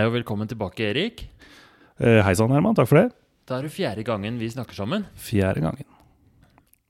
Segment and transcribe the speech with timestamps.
[0.00, 1.18] Hei og velkommen tilbake, Erik.
[2.00, 2.72] Eh, Hei sann, Herman.
[2.72, 3.10] Takk for det.
[3.44, 5.02] Da er det fjerde gangen vi snakker sammen.
[5.20, 5.84] Fjerde gangen.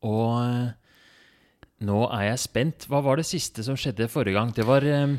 [0.07, 0.69] Og eh,
[1.89, 2.87] nå er jeg spent.
[2.87, 4.53] Hva var det siste som skjedde forrige gang?
[4.55, 5.17] Det var eh,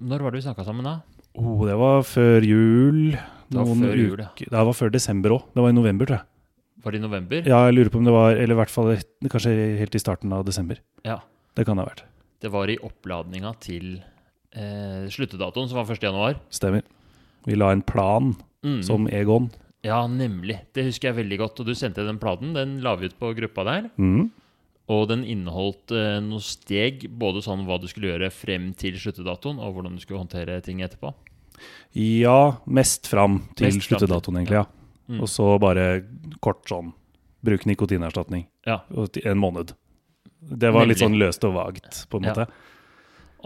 [0.00, 0.94] Når var det vi snakka sammen da?
[1.36, 3.02] Oh, det var før jul.
[3.12, 4.30] Det var før jul, ja.
[4.32, 5.44] uker- Det var før desember òg.
[5.52, 6.28] Det var i november, tror jeg.
[6.86, 7.44] Var det i november?
[7.52, 9.52] Ja, jeg lurer på om det var Eller i hvert fall et- kanskje
[9.84, 10.80] helt i starten av desember.
[11.04, 11.20] Ja.
[11.52, 12.06] Det kan det ha vært.
[12.40, 13.98] Det var i oppladninga til
[14.56, 16.00] eh, sluttedatoen, som var 1.
[16.08, 16.40] januar.
[16.48, 16.88] Stemmer.
[17.46, 18.34] Vi la en plan
[18.64, 18.82] Mm.
[18.82, 19.50] som Egon.
[19.86, 20.56] Ja, nemlig.
[20.74, 21.60] Det husker jeg veldig godt.
[21.60, 22.52] Og du sendte den planen.
[22.54, 23.90] Den la vi ut på gruppa der.
[23.96, 24.30] Mm.
[24.88, 29.60] Og den inneholdt eh, noen steg, både sånn hva du skulle gjøre frem til sluttedatoen,
[29.60, 31.14] og hvordan du skulle håndtere ting etterpå.
[31.94, 34.58] Ja, mest fram til Mest sluttedatoen, egentlig.
[34.62, 34.64] ja.
[35.08, 35.20] Mm.
[35.22, 36.04] Og så bare
[36.44, 36.92] kort sånn
[37.44, 38.46] Bruk nikotinerstatning.
[38.66, 38.80] Ja.
[39.24, 39.70] En måned.
[40.42, 42.46] Det var litt sånn løst og vagt, på en Ja.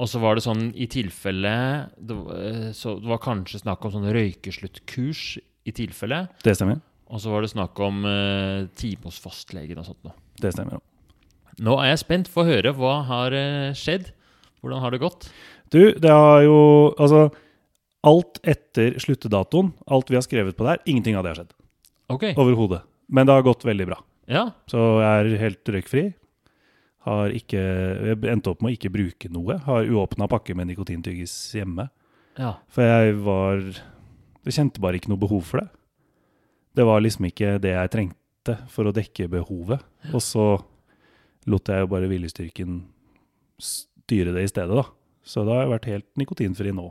[0.01, 1.53] Og så var det sånn i tilfelle
[2.01, 6.29] det, eh, Så det var kanskje snakk om sånn røykesluttkurs i tilfelle.
[6.43, 6.81] Det stemmer.
[7.13, 10.17] Og så var det snakk om uh, time hos fastlegen og sånt noe.
[10.41, 10.81] Det stemmer.
[11.61, 12.31] Nå er jeg spent.
[12.33, 12.73] Få høre.
[12.73, 14.15] Hva har eh, skjedd?
[14.63, 15.29] Hvordan har det gått?
[15.75, 16.57] Du, det har jo
[16.97, 17.27] Altså,
[18.07, 21.53] alt etter sluttedatoen, alt vi har skrevet på der, ingenting av det har skjedd.
[22.13, 22.25] Ok.
[22.33, 22.83] Overhodet.
[23.13, 24.01] Men det har gått veldig bra.
[24.31, 24.49] Ja.
[24.71, 26.05] Så jeg er helt røykfri.
[27.03, 27.61] Har ikke
[28.31, 29.57] endte opp med å ikke bruke noe.
[29.65, 31.89] Har uåpna pakke med nikotintyggis hjemme.
[32.39, 32.55] ja.
[32.71, 33.59] For jeg var
[34.45, 35.69] Jeg kjente bare ikke noe behov for det.
[36.75, 39.83] Det var liksom ikke det jeg trengte for å dekke behovet.
[40.11, 40.47] Og så
[41.47, 42.81] lot jeg jo bare viljestyrken
[43.63, 44.83] styre det i stedet, da.
[45.23, 46.89] Så da har jeg vært helt nikotinfri nå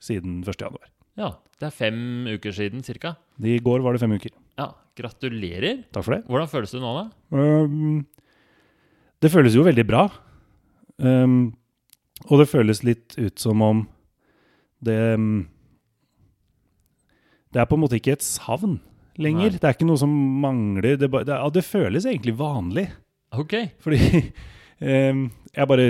[0.00, 0.60] siden 1.
[0.60, 0.90] januar.
[1.16, 1.30] Ja.
[1.60, 3.14] Det er fem uker siden cirka.
[3.44, 4.32] I går var det fem uker.
[4.56, 4.70] Ja.
[4.96, 5.82] Gratulerer.
[5.92, 6.22] Takk for det.
[6.28, 7.04] Hvordan føles det nå, da?
[7.36, 8.06] Um,
[9.20, 10.06] det føles jo veldig bra.
[11.00, 11.52] Um,
[12.28, 13.86] og det føles litt ut som om
[14.84, 15.46] det um,
[17.52, 18.78] Det er på en måte ikke et savn
[19.20, 19.50] lenger.
[19.50, 19.60] Nei.
[19.60, 20.96] Det er ikke noe som mangler.
[21.00, 22.86] Det, det, ja, det føles egentlig vanlig.
[23.36, 23.56] Ok.
[23.82, 24.00] Fordi
[24.80, 25.24] um,
[25.56, 25.88] jeg bare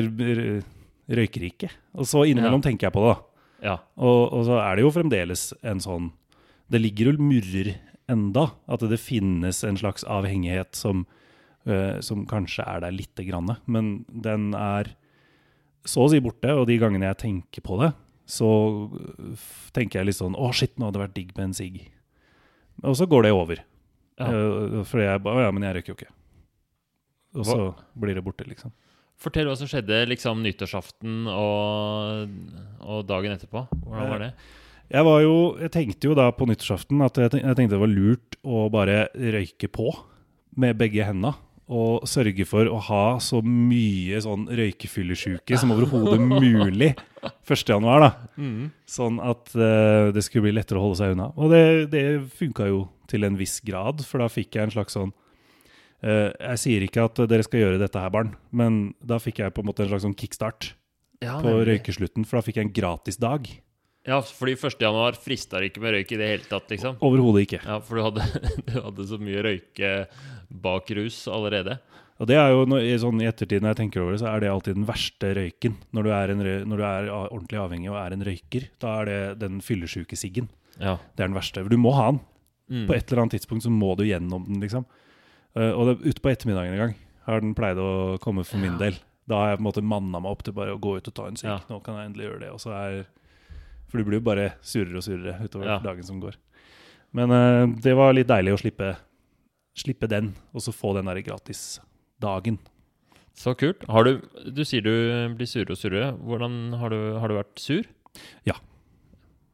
[1.20, 1.70] røyker ikke.
[1.98, 3.16] Og så innimellom tenker jeg på det.
[3.66, 3.76] Ja.
[4.00, 6.06] Og, og så er det jo fremdeles en sånn
[6.72, 7.74] Det ligger og murrer
[8.10, 8.50] enda.
[8.70, 11.04] At det finnes en slags avhengighet som,
[11.66, 13.50] eh, som kanskje er der lite grann.
[13.66, 14.94] Men den er
[15.88, 17.92] så å si borte, og de gangene jeg tenker på det,
[18.30, 18.50] så
[19.00, 21.80] eh, tenker jeg litt sånn Å, shit, nå hadde det vært digg med en sigg.
[22.84, 23.64] Og så går det over.
[24.20, 24.28] Ja.
[24.28, 26.14] Eh, fordi jeg bare ja, men jeg røyker jo ikke.
[27.40, 27.58] Og så
[27.98, 28.72] blir det borte, liksom.
[29.20, 32.30] Fortell hva som skjedde liksom nyttårsaften og,
[32.80, 33.66] og dagen etterpå.
[33.84, 34.30] Hvordan var det?
[34.90, 38.38] Jeg var jo, jeg tenkte jo da på nyttårsaften at jeg tenkte det var lurt
[38.42, 39.92] å bare røyke på
[40.58, 41.36] med begge hendene.
[41.70, 46.90] Og sørge for å ha så mye sånn røykefyllesjuke som overhodet mulig
[47.22, 47.62] 1.
[47.68, 48.02] januar.
[48.02, 48.10] da.
[48.40, 48.72] Mm.
[48.90, 51.30] Sånn at uh, det skulle bli lettere å holde seg unna.
[51.38, 52.04] Og det, det
[52.40, 56.62] funka jo til en viss grad, for da fikk jeg en slags sånn uh, Jeg
[56.64, 59.70] sier ikke at dere skal gjøre dette her, barn, men da fikk jeg på en
[59.70, 60.72] måte en slags sånn kickstart
[61.22, 63.46] Ja, på røykeslutten, for da fikk jeg en gratis dag.
[64.08, 64.78] Ja, fordi 1.
[64.80, 66.96] januar frista det ikke med røyk i det hele tatt, liksom.
[67.04, 67.58] Overhodet ikke.
[67.66, 68.24] Ja, for du hadde,
[68.70, 69.90] du hadde så mye røyke
[70.50, 71.76] bak rus allerede.
[72.20, 72.64] Og det er jo
[73.00, 75.76] sånn, I ettertid når jeg tenker over det, så er det alltid den verste røyken.
[75.96, 79.08] Når du er, en, når du er ordentlig avhengig og er en røyker, da er
[79.08, 80.50] det den fyllesyke siggen.
[80.80, 80.96] Ja.
[81.16, 81.64] Det er den verste.
[81.68, 82.20] Du må ha den.
[82.70, 82.84] Mm.
[82.88, 84.84] På et eller annet tidspunkt så må du gjennom den, liksom.
[85.56, 86.92] Eh, og det, ute på ettermiddagen en gang
[87.26, 88.82] har den pleid å komme for min Ja.
[88.84, 89.00] del.
[89.30, 91.14] Da har jeg på en måte manna meg opp til bare å gå ut og
[91.16, 91.48] ta en sigg.
[91.50, 91.58] Ja.
[91.70, 92.52] Nå kan jeg endelig gjøre det.
[92.52, 93.00] Og så er,
[93.90, 95.78] for du blir jo bare surere og surere utover Ja.
[95.84, 96.38] dagen som går.
[97.12, 98.92] Men uh, det var litt deilig å slippe,
[99.76, 102.60] slippe den, og så få den der gratisdagen.
[103.34, 103.82] Så kult.
[103.88, 104.20] Har du,
[104.52, 104.92] du sier du
[105.38, 106.10] blir surere og surere.
[106.18, 107.86] Hvordan har du, har du vært sur?
[108.46, 108.56] Ja.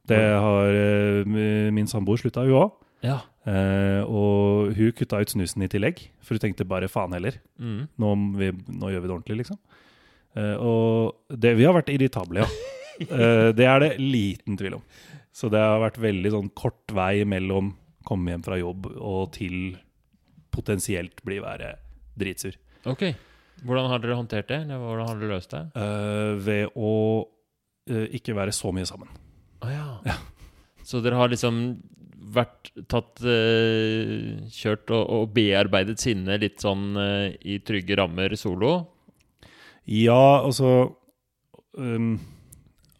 [0.06, 2.76] Det har uh, min samboer slutta, hun òg.
[3.04, 3.20] Ja.
[3.46, 7.36] Uh, og hun kutta ut snusen i tillegg, for hun tenkte bare faen heller.
[7.62, 7.84] Mm.
[8.02, 9.60] Nå, vi, nå gjør vi det ordentlig, liksom.
[10.36, 12.72] Uh, og det, vi har vært irritable, ja.
[13.00, 14.84] Eh, det er det liten tvil om.
[15.36, 17.74] Så det har vært veldig sånn kort vei mellom
[18.06, 19.76] komme hjem fra jobb og til
[20.54, 21.74] potensielt bli være
[22.16, 22.56] dritsur.
[22.88, 23.10] Ok.
[23.66, 24.62] Hvordan har dere håndtert det?
[24.64, 25.62] Eller hvordan har dere løst det?
[25.76, 26.94] Uh, ved å
[27.26, 29.10] uh, ikke være så mye sammen.
[29.64, 30.16] Å ja.
[30.86, 31.60] Så dere har liksom
[32.36, 38.78] vært tatt uh, Kjørt og, og bearbeidet sinnet litt sånn i trygge rammer solo?
[39.86, 40.96] Ja, altså
[41.78, 42.16] um,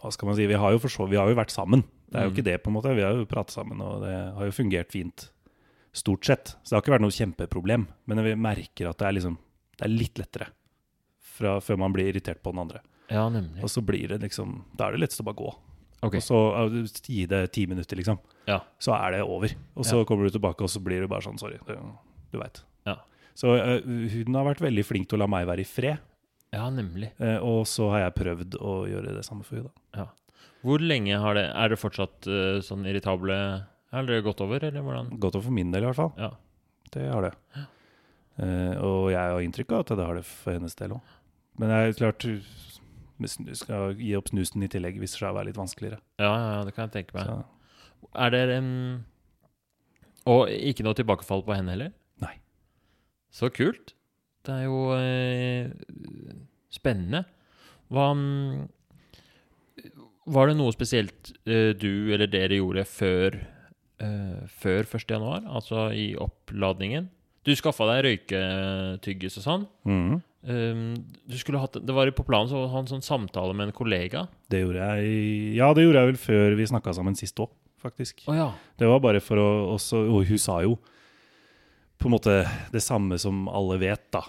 [0.07, 0.47] Hva skal man si?
[0.47, 1.83] Vi har jo, så, vi har jo vært sammen.
[2.07, 2.37] Det er jo Mm.
[2.37, 2.95] ikke det, på en måte.
[2.95, 5.29] Vi har jo pratet sammen, og det har jo fungert fint.
[5.97, 6.55] Stort sett.
[6.63, 7.87] Så det har ikke vært noe kjempeproblem.
[8.07, 9.39] Men vi merker at det er, liksom,
[9.81, 10.47] det er litt lettere
[11.21, 12.81] fra, før man blir irritert på den andre.
[13.11, 13.63] Ja, nemlig.
[13.63, 15.51] Og så blir det liksom Da er det lettest å bare gå.
[16.07, 16.19] Okay.
[16.19, 16.39] Og så
[17.09, 18.19] gi det ti minutter, liksom.
[18.47, 18.61] Ja.
[18.79, 19.51] Så er det over.
[19.75, 21.59] Og så kommer du tilbake, og så blir du bare sånn Sorry.
[21.67, 21.75] du,
[22.33, 22.63] du veit.
[22.87, 22.99] Ja.
[23.35, 25.99] Så uh, hun har vært veldig flink til å la meg være i fred.
[26.55, 27.11] Ja, nemlig.
[27.19, 29.73] eh, og så har jeg prøvd å gjøre det samme for henne.
[29.97, 30.07] Ja.
[30.67, 33.37] Hvor lenge har det Er det fortsatt uh, sånn irritable
[33.93, 35.13] Har det gått over, eller hvordan?
[35.21, 36.13] Gått over for min del, i hvert fall.
[36.19, 36.33] Ja.
[36.95, 37.33] Det har det.
[38.37, 41.13] Eh, og jeg har inntrykk av at det har det for hennes del òg.
[41.61, 42.27] Men det er klart
[43.57, 46.01] skal gi opp snusen i tillegg viser seg å være litt vanskeligere.
[46.21, 47.31] Ja, ja, ja, det kan jeg tenke meg.
[47.31, 48.71] Så, Er det en
[50.29, 51.95] Og ikke noe tilbakefall på henne heller?
[52.21, 52.35] Nei.
[53.33, 53.96] Så kult.
[54.47, 55.71] Det er jo eh,
[56.75, 57.25] spennende.
[57.91, 58.67] Hva mm,
[60.37, 63.41] Var det noe spesielt eh, du eller dere gjorde før,
[64.03, 65.11] eh, før 1.
[65.11, 65.45] januar?
[65.47, 67.11] Altså i oppladningen?
[67.47, 69.69] Du skaffa deg røyketyggis og sånn.
[69.87, 70.17] Mm.
[70.47, 70.95] Um,
[71.27, 74.27] du skulle hatt, det var på planen å ha en sånn samtale med en kollega.
[74.51, 77.51] Det gjorde jeg Ja, det gjorde jeg vel før vi snakka sammen sist òg,
[77.83, 78.23] faktisk.
[78.31, 78.49] Oh, ja.
[78.79, 80.77] Det var bare for å også Og hun sa jo
[81.99, 82.35] på en måte
[82.73, 84.23] det samme som alle vet, da.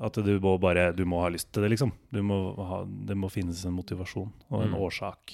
[0.00, 1.90] At du må bare Du må ha lyst til det, liksom.
[2.14, 4.78] Du må ha, det må finnes en motivasjon og en Mm.
[4.78, 5.32] årsak,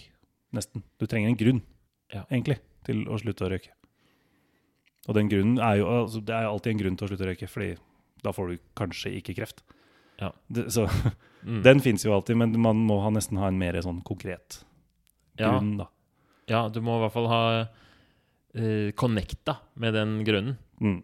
[0.54, 0.82] nesten.
[0.98, 1.62] Du trenger en grunn,
[2.12, 2.24] Ja.
[2.30, 3.70] egentlig, til å slutte å røyke.
[5.08, 7.28] Og den grunnen er jo altså, Det er alltid en grunn til å slutte å
[7.34, 7.76] røyke, Fordi
[8.22, 9.62] da får du kanskje ikke kreft.
[10.20, 10.30] Ja.
[10.50, 10.86] Det, så
[11.44, 11.62] Mm.
[11.62, 14.64] den fins jo alltid, men man må ha, nesten ha en mer sånn konkret
[15.38, 15.50] ja.
[15.58, 15.88] grunn, da.
[16.48, 17.68] Ja, du må i hvert fall ha
[18.56, 20.56] uh, connecta med den grunnen.
[20.80, 21.02] Mm.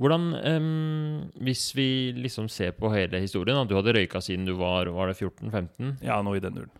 [0.00, 1.88] Hvordan, um, hvis vi
[2.18, 6.02] liksom ser på hele historien at Du hadde røyka siden du var, var det 14-15,
[6.02, 6.72] Ja, noe i den duren.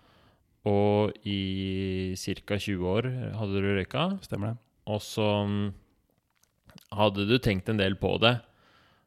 [0.66, 2.56] og i ca.
[2.58, 3.06] 20 år
[3.36, 4.08] hadde du røyka.
[4.24, 4.58] Stemmer det?
[4.90, 5.28] Og så
[6.94, 8.38] hadde du tenkt en del på det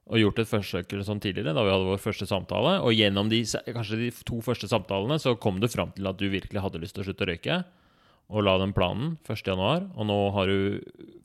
[0.07, 2.77] og gjort et forsøk sånn tidligere, da vi hadde vår første samtale.
[2.79, 6.29] Og gjennom de, kanskje de to første samtalene så kom du fram til at du
[6.31, 7.57] virkelig hadde lyst til å slutte å røyke.
[8.31, 10.79] Og la den planen 1.1., og nå har du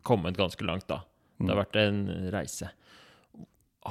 [0.06, 1.02] kommet ganske langt, da.
[1.46, 2.02] Det har vært en
[2.34, 2.70] reise.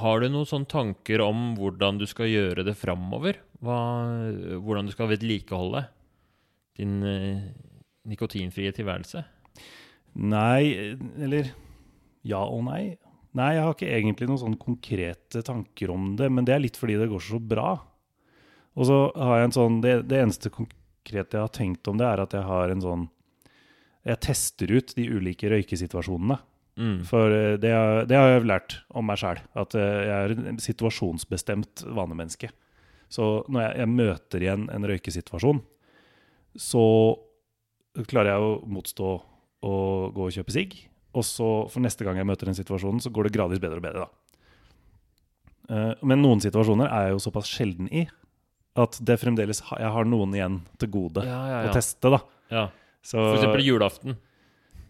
[0.00, 3.42] Har du noen sånne tanker om hvordan du skal gjøre det framover?
[3.60, 5.84] Hvordan du skal vedlikeholde
[6.80, 7.42] din eh,
[8.08, 9.20] nikotinfrie tilværelse?
[10.22, 11.52] Nei, eller
[12.26, 12.96] ja og nei.
[13.36, 16.76] Nei, jeg har ikke egentlig noen sånne konkrete tanker om det, men det er litt
[16.80, 17.74] fordi det går så bra.
[18.76, 22.08] Og så har jeg en sånn Det, det eneste konkrete jeg har tenkt om det,
[22.08, 23.02] er at jeg har en sånn
[24.08, 26.38] Jeg tester ut de ulike røykesituasjonene.
[26.80, 27.02] Mm.
[27.04, 27.72] For eh, det,
[28.08, 32.48] det har jeg lært om meg sjæl, at eh, jeg er en situasjonsbestemt vanemenneske.
[33.12, 35.60] Så når jeg, jeg møter igjen en røykesituasjon,
[36.56, 36.84] så
[38.08, 39.10] klarer jeg å motstå
[39.68, 39.74] å
[40.16, 40.78] gå og kjøpe sigg.
[41.12, 43.84] Og så for neste gang jeg møter den situasjonen, så går det gradvis bedre og
[43.84, 44.06] bedre.
[44.06, 44.08] da.
[45.68, 48.06] Eh, Men noen situasjoner er jeg jo såpass sjelden i
[48.80, 52.08] at det fremdeles jeg har noen igjen til gode Ja, ja, å teste.
[52.08, 52.22] da.
[52.48, 52.68] ja.
[53.04, 54.16] Så For eksempel julaften.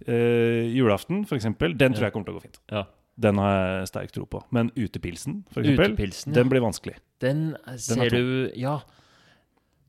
[0.07, 2.59] Eh, julaften, eksempel, den tror jeg kommer til å gå fint.
[2.73, 2.85] Ja.
[3.23, 4.41] Den har jeg sterk tro på.
[4.51, 6.39] Men utepilsen, for eksempel, Utepilsen, ja.
[6.41, 6.97] den blir vanskelig.
[7.21, 7.43] Den
[7.77, 8.81] ser den du Ja.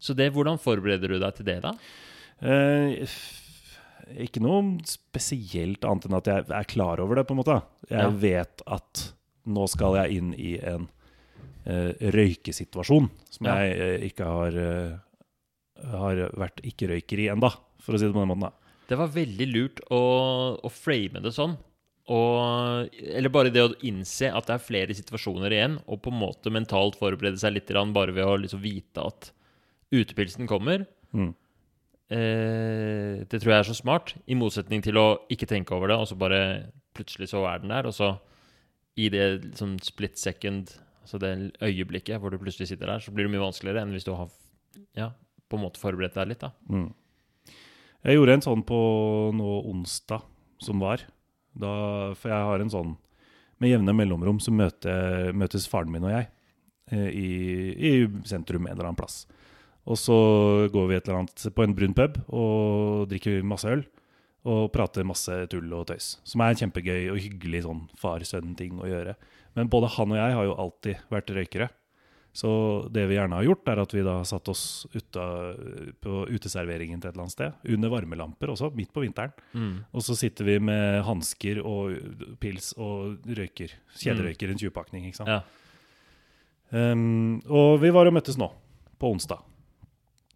[0.04, 1.72] Så det, hvordan forbereder du deg til det, da?
[2.44, 3.08] Uh,
[4.20, 7.62] ikke noe spesielt annet enn at jeg er klar over det, på en måte.
[7.88, 8.10] Jeg Ja.
[8.10, 9.14] vet at
[9.48, 10.90] nå skal jeg inn i en
[11.68, 13.56] uh, røykesituasjon som Ja.
[13.64, 14.98] jeg uh, ikke har, eh,
[15.96, 18.42] har vært ikke-røyker i enda, for å si det på den måten.
[18.42, 18.52] da.
[18.90, 20.02] Det var veldig lurt å,
[20.60, 21.56] å frame det sånn.
[22.12, 26.20] Og, eller bare det å innse at det er flere situasjoner igjen, og på en
[26.20, 29.32] måte mentalt forberede seg litt bare ved å liksom vite at
[29.94, 30.84] utepilsen kommer.
[31.16, 31.32] Mm.
[32.12, 35.98] Eh, det tror jeg er så smart, i motsetning til å ikke tenke over det,
[36.02, 36.42] og så bare
[36.94, 38.18] plutselig så er den der, og så
[39.00, 41.32] i det liksom split second, altså det
[41.64, 44.28] øyeblikket hvor du plutselig sitter der, så blir det mye vanskeligere enn hvis du har
[44.98, 45.14] ja,
[45.50, 46.52] på en måte forberedt deg litt, da.
[46.70, 46.92] Mm.
[48.04, 48.78] Jeg gjorde en sånn på
[49.36, 50.26] nå onsdag
[50.64, 51.06] som var.
[51.56, 51.72] Da,
[52.20, 52.96] for jeg har en sånn
[53.62, 56.26] Med jevne mellomrom så møter, møtes faren min og jeg
[56.92, 57.28] eh, i,
[57.78, 57.92] i
[58.28, 59.22] sentrum en eller annen plass.
[59.88, 60.18] Og så
[60.74, 63.86] går vi et eller annet på en brun pub og drikker masse øl.
[64.44, 66.18] Og prater masse tull og tøys.
[66.28, 69.16] Som er en kjempegøy og hyggelig sånn far-sønn-ting å gjøre.
[69.56, 71.70] Men både han og jeg har jo alltid vært røykere.
[72.34, 72.50] Så
[72.90, 74.64] det vi gjerne har gjort, er at vi da har satt oss
[74.96, 75.24] ute
[76.02, 77.60] på uteserveringen til et eller annet sted.
[77.76, 79.36] Under varmelamper også, midt på vinteren.
[79.54, 79.76] Mm.
[79.94, 81.94] Og så sitter vi med hansker og
[82.42, 83.76] pils og røyker.
[84.02, 85.30] Kjederøyker, en 20-pakning, ikke sant.
[85.30, 85.44] Ja.
[86.74, 88.50] Um, og vi var og møttes nå,
[88.98, 89.46] på onsdag.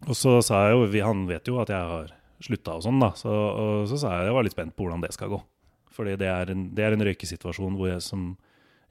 [0.06, 2.14] Og så sa jeg jo, vi, han vet jo at jeg har
[2.46, 3.10] slutta og sånn, da.
[3.18, 5.42] Så, og så sa jeg jeg var litt spent på hvordan det skal gå.
[5.98, 8.30] Fordi det er en, det er en røykesituasjon hvor jeg, som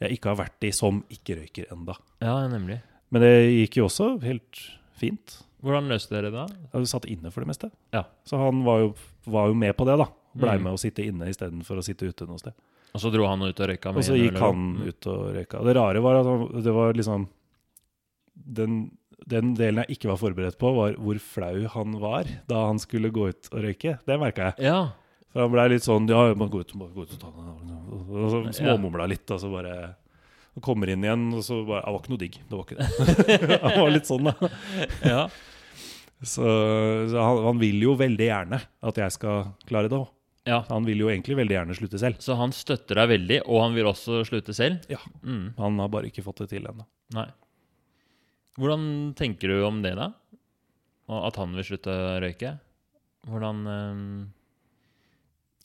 [0.03, 1.95] jeg ikke har vært i som ikke-røyker enda.
[2.19, 2.81] ja, nemlig.
[3.11, 4.61] Men det gikk jo også helt
[4.99, 5.37] fint.
[5.63, 6.43] Hvordan løste dere det?
[6.47, 6.79] da?
[6.79, 7.69] Jeg satt inne for det meste.
[7.95, 8.03] Ja.
[8.27, 8.89] Så han var jo,
[9.25, 10.09] var jo med på det, da.
[10.37, 10.63] Blei Mm.
[10.67, 12.53] med å sitte inne istedenfor å sitte ute noe sted.
[12.93, 13.89] Og så dro han ut og røyka?
[13.95, 15.63] Og så gikk han ut og røyka.
[15.65, 17.27] Det rare var at han, det var liksom
[18.57, 18.77] den,
[19.25, 23.09] den delen jeg ikke var forberedt på, var hvor flau han var da han skulle
[23.13, 23.97] gå ut og røyke.
[24.07, 24.67] Det merka jeg.
[24.69, 24.79] Ja.
[25.33, 27.31] For han blei litt sånn Ja, man må gå ut, man går ut og ta
[27.33, 29.95] den småmumla litt, og så bare
[30.57, 32.37] og kommer inn igjen, og så bare Det var ikke noe digg.
[32.49, 33.59] Det var ikke det.
[33.67, 34.51] han var litt sånn, da.
[35.05, 35.23] ja.
[36.17, 36.45] Så,
[37.11, 38.57] så han, han vil jo veldig gjerne
[38.89, 40.07] at jeg skal klare det òg.
[40.49, 40.63] ja.
[40.71, 42.21] Han vil jo egentlig veldig gjerne slutte selv.
[42.25, 44.87] Så han støtter deg veldig, og han vil også slutte selv?
[44.89, 45.01] Ja.
[45.21, 45.51] Mm.
[45.59, 46.87] Han har bare ikke fått det til ennå.
[48.57, 48.87] Hvordan
[49.19, 50.09] tenker du om det, da?
[51.21, 52.57] At han vil slutte å røyke?
[53.29, 54.09] Hvordan um...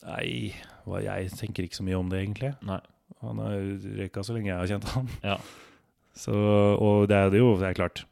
[0.03, 0.51] Nei,
[0.83, 2.51] hva, jeg tenker ikke så mye om det, egentlig.
[2.67, 2.81] Nei.
[3.21, 3.53] Han har
[3.99, 5.11] røyka så lenge jeg har kjent han.
[5.23, 5.37] Ja.
[6.17, 8.03] Så, og det er jo, det er klart.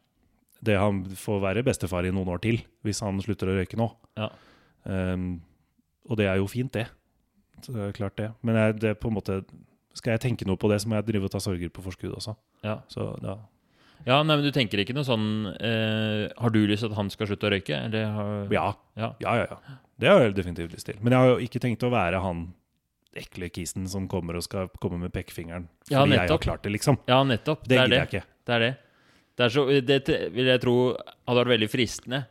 [0.62, 3.88] Det Han får være bestefar i noen år til hvis han slutter å røyke nå.
[4.18, 4.30] Ja.
[4.86, 5.40] Um,
[6.10, 6.88] og det er jo fint, det.
[7.62, 8.30] Så det er klart det.
[8.42, 9.42] Men jeg, det på en måte
[9.94, 12.14] skal jeg tenke noe på det, så må jeg drive og ta sorger på forskudd
[12.16, 12.34] også.
[12.64, 12.78] Ja.
[12.90, 13.36] Så ja.
[14.06, 17.10] ja, nei, men du tenker ikke noe sånn eh, Har du lyst til at han
[17.12, 17.76] skal slutte å røyke?
[17.90, 18.66] Eller har, Ja,
[18.98, 19.12] ja.
[19.22, 19.78] ja, ja, ja.
[20.02, 20.98] Det har jeg definitivt lyst til.
[21.04, 22.48] Men jeg har jo ikke tenkt å være han
[23.16, 26.72] ekle kisen som kommer og skal komme med pekefingeren fordi Ja, jeg har klart det,
[26.72, 26.98] liksom.
[27.08, 27.64] Ja, nettopp.
[27.68, 27.98] Det er gidder det.
[27.98, 28.26] jeg ikke.
[28.46, 28.70] Det er det.
[29.36, 32.22] Det, er så, det vil jeg tro hadde vært veldig fristende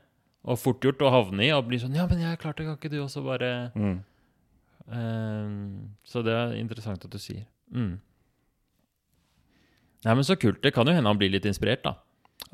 [0.43, 2.65] og fort gjort å havne i og bli sånn Ja, men jeg har klart det,
[2.65, 3.99] kan ikke du også bare Mm.
[4.89, 7.45] um, Så det er interessant at du sier.
[7.71, 7.99] Mm.
[10.05, 10.61] Nei, men så kult.
[10.63, 11.95] Det kan jo hende han blir litt inspirert, da.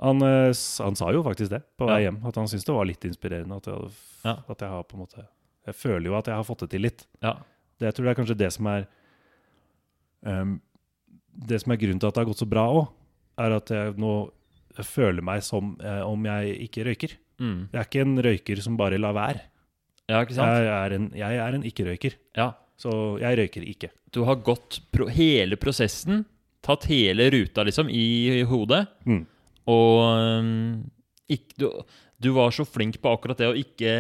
[0.04, 0.52] Han, eh,
[0.84, 2.10] han sa jo faktisk det på vei Ja.
[2.12, 3.56] hjem, at han syntes det var litt inspirerende.
[3.58, 3.92] At jeg,
[4.26, 4.36] Ja.
[4.50, 5.28] at jeg har på en måte
[5.66, 7.06] Jeg føler jo at jeg har fått det til litt.
[7.22, 7.34] Ja.
[7.78, 8.88] Det, jeg tror det er kanskje det som er
[10.26, 10.56] um,
[11.48, 12.88] Det som er grunnen til at det har gått så bra òg,
[13.38, 14.14] er at jeg nå
[14.86, 17.14] føler meg som eh, om jeg ikke røyker.
[17.42, 17.60] Mm.
[17.74, 19.42] Jeg er ikke en røyker som bare lar være.
[20.10, 20.54] Ja, ikke sant?
[20.54, 22.52] Jeg er en, jeg er en ikke-røyker, Ja.
[22.80, 22.92] så
[23.22, 23.90] jeg røyker ikke.
[24.14, 26.24] Du har gått pro hele prosessen,
[26.66, 29.24] tatt hele ruta, liksom, i hodet, Mm.
[29.68, 30.00] og
[30.42, 30.92] um,
[31.30, 31.68] ikk- du,
[32.22, 33.96] du var så flink på akkurat det å ikke,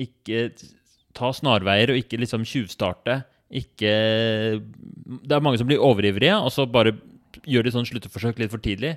[0.00, 0.46] ikke
[1.16, 3.22] ta snarveier og ikke liksom tjuvstarte.
[3.54, 3.92] Ikke
[4.60, 6.96] Det er mange som blir overivrige, og så bare
[7.46, 8.96] gjør de sånn slutteforsøk litt for tidlig.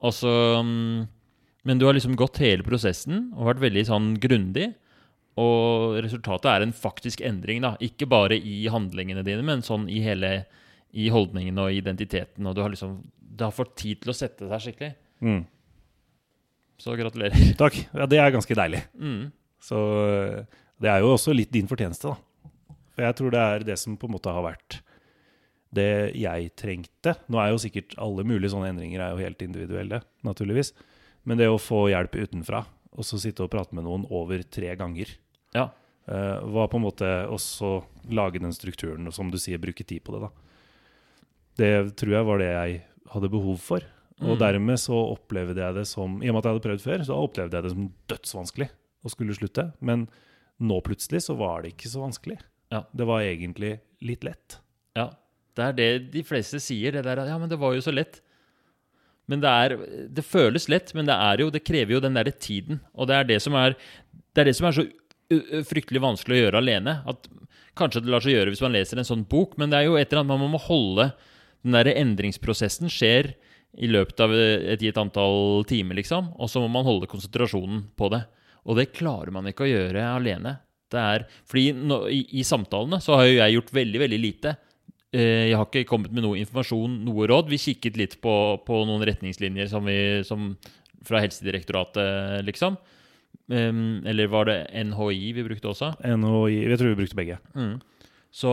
[0.00, 1.06] Og så um,
[1.64, 4.72] Men du har liksom gått hele prosessen og vært veldig sånn grundig.
[5.40, 7.76] Og resultatet er en faktisk endring, da.
[7.84, 10.42] Ikke bare i handlingene dine, men sånn i hele
[10.90, 12.46] i holdningene og identiteten.
[12.48, 14.94] Og du har liksom Det har fått tid til å sette seg skikkelig.
[15.24, 15.44] Mm.
[16.80, 17.52] Så gratulerer.
[17.60, 17.76] Takk.
[17.94, 18.82] Ja, det er ganske deilig.
[18.98, 19.30] Mm.
[19.60, 19.78] Så
[20.08, 22.74] eh, det er jo også litt din fortjeneste, da.
[22.94, 24.80] For jeg tror det er det som på en måte har vært
[25.72, 27.14] det jeg trengte.
[27.30, 30.72] Nå er jo sikkert alle mulige sånne endringer er jo helt individuelle, naturligvis.
[31.24, 32.64] Men det å få hjelp utenfra,
[32.96, 35.06] og så sitte og prate med noen over tre ganger,
[35.54, 35.68] Ja.
[36.08, 40.02] eh, var på en måte også lage den strukturen, og som du sier, bruke tid
[40.02, 40.30] på det, da.
[41.56, 42.82] Det tror jeg var det jeg
[43.12, 43.80] hadde behov for.
[44.20, 44.38] Og Mm.
[44.38, 47.14] dermed så opplevde jeg det som I og med at jeg hadde prøvd før, så
[47.16, 48.68] opplevde jeg det som dødsvanskelig
[49.04, 49.72] å skulle slutte.
[49.80, 50.08] Men
[50.60, 52.38] nå plutselig så var det ikke så vanskelig.
[52.70, 52.84] Ja.
[52.92, 54.60] Det var egentlig litt lett.
[54.98, 55.10] ja.
[55.58, 56.94] Det er det de fleste sier.
[56.94, 58.20] Det der at Ja, men det var jo så lett.
[59.28, 59.74] Men det er
[60.08, 62.78] Det føles lett, men det er jo Det krever jo den derre tiden.
[62.94, 63.74] Og det er det som er
[64.32, 64.84] Det er det som er så
[65.66, 67.02] fryktelig vanskelig å gjøre alene.
[67.04, 67.26] At
[67.76, 69.96] Kanskje det lar seg gjøre hvis man leser en sånn bok, men det er jo
[69.98, 71.10] et eller annet man må holde
[71.64, 73.34] Den derre endringsprosessen skjer
[73.74, 76.32] i løpet av et gitt antall timer, liksom.
[76.38, 78.22] Og så må man holde konsentrasjonen på det.
[78.68, 80.56] Og det klarer man ikke å gjøre alene.
[80.90, 84.56] Det er, fordi nå, i, i samtalene så har jo jeg gjort veldig, veldig lite.
[85.14, 87.50] Eh, Jeg har ikke kommet med noe informasjon, noe råd.
[87.52, 88.34] Vi kikket litt på,
[88.66, 90.52] på noen retningslinjer som vi, som,
[91.06, 92.78] fra Helsedirektoratet, liksom.
[93.50, 95.88] Eller var det NHI vi brukte også?
[96.06, 97.38] NHI Jeg tror vi brukte begge.
[97.58, 97.80] Mm.
[98.30, 98.52] Så,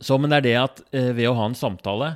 [0.00, 2.14] så Men det er det at eh, ved å ha en samtale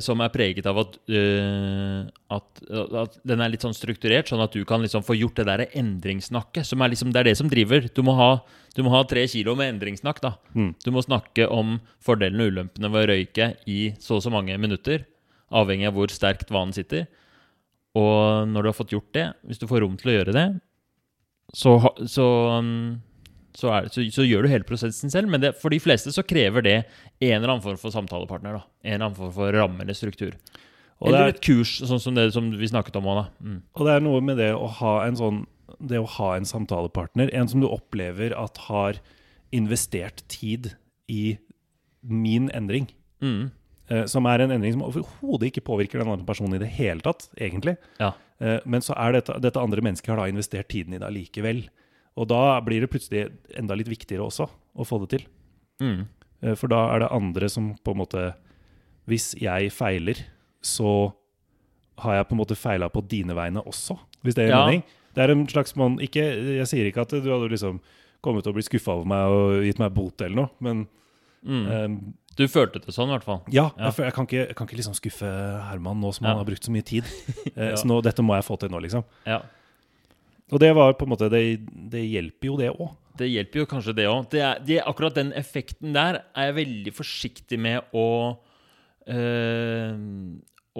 [0.00, 2.62] som er preget av at, uh, at,
[3.02, 5.64] at den er litt sånn strukturert, sånn at du kan liksom få gjort det der
[5.68, 6.68] endringssnakket.
[6.68, 7.88] Som er liksom, det er det som driver.
[7.92, 8.30] Du må ha,
[8.76, 10.22] du må ha tre kilo med endringssnakk.
[10.24, 10.34] da.
[10.56, 10.72] Mm.
[10.84, 14.56] Du må snakke om fordelene og ulempene ved å røyke i så og så mange
[14.60, 15.04] minutter.
[15.50, 17.08] Avhengig av hvor sterkt vanen sitter.
[17.98, 20.48] Og når du har fått gjort det, hvis du får rom til å gjøre det,
[21.50, 21.74] så,
[22.06, 22.26] så,
[22.62, 23.00] um,
[23.60, 25.30] så, er, så, så gjør du hele prosessen selv.
[25.32, 28.58] Men det, for de fleste så krever det en eller annen form for samtalepartner.
[28.58, 28.64] da.
[28.84, 30.36] En eller annen form for ramme eller struktur.
[31.00, 33.22] Og eller er, et kurs, sånn som det som vi snakket om òg.
[33.40, 33.60] Mm.
[33.72, 35.46] og det er noe med det å ha en sånn
[35.80, 38.98] Det å ha en samtalepartner, en som du opplever at har
[39.54, 40.74] investert tid
[41.08, 41.38] i
[42.02, 42.88] min endring.
[43.22, 43.52] Mm.
[43.90, 47.00] Eh, som er en endring som overhodet ikke påvirker den andre personen i det hele
[47.06, 47.76] tatt, egentlig.
[48.02, 48.12] Ja.
[48.42, 51.64] Eh, men så er dette, dette andre mennesket har da investert tiden i det allikevel.
[52.20, 53.24] Og da blir det plutselig
[53.56, 54.46] enda litt viktigere også
[54.76, 55.26] å få det til.
[55.80, 56.02] Mm.
[56.44, 58.34] Eh, For da er det andre som på en måte
[59.08, 60.20] Hvis jeg feiler,
[60.62, 61.12] så
[62.04, 64.66] har jeg på en måte feila på dine vegne også, hvis det gir Ja.
[64.66, 64.82] mening.
[65.14, 66.22] Det er en slags man, ikke,
[66.60, 67.80] Jeg sier ikke at du hadde liksom
[68.22, 70.86] kommet å bli skuffa over meg og gitt meg bot eller noe, men
[71.42, 71.66] Mm.
[71.72, 73.42] um, Du følte det sånn, i hvert fall.
[73.48, 73.86] ja, Ja.
[73.90, 75.26] Jeg, jeg, kan ikke, jeg kan ikke liksom skuffe
[75.70, 76.30] Herman nå som Ja.
[76.34, 77.04] han har brukt så mye tid.
[77.56, 77.74] Eh, Ja.
[77.76, 79.04] Så nå, dette må jeg få til nå, liksom.
[79.26, 79.40] Ja.
[80.50, 81.42] Og det var på en måte Det,
[81.92, 82.92] det hjelper jo, det òg.
[83.20, 84.34] Det hjelper jo kanskje, det òg.
[84.34, 88.06] Er- akkurat den effekten der er jeg veldig forsiktig med å
[89.10, 89.94] øh,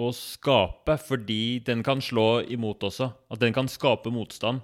[0.01, 3.11] Å skape, fordi den kan slå imot også.
[3.29, 4.61] At den kan skape motstand.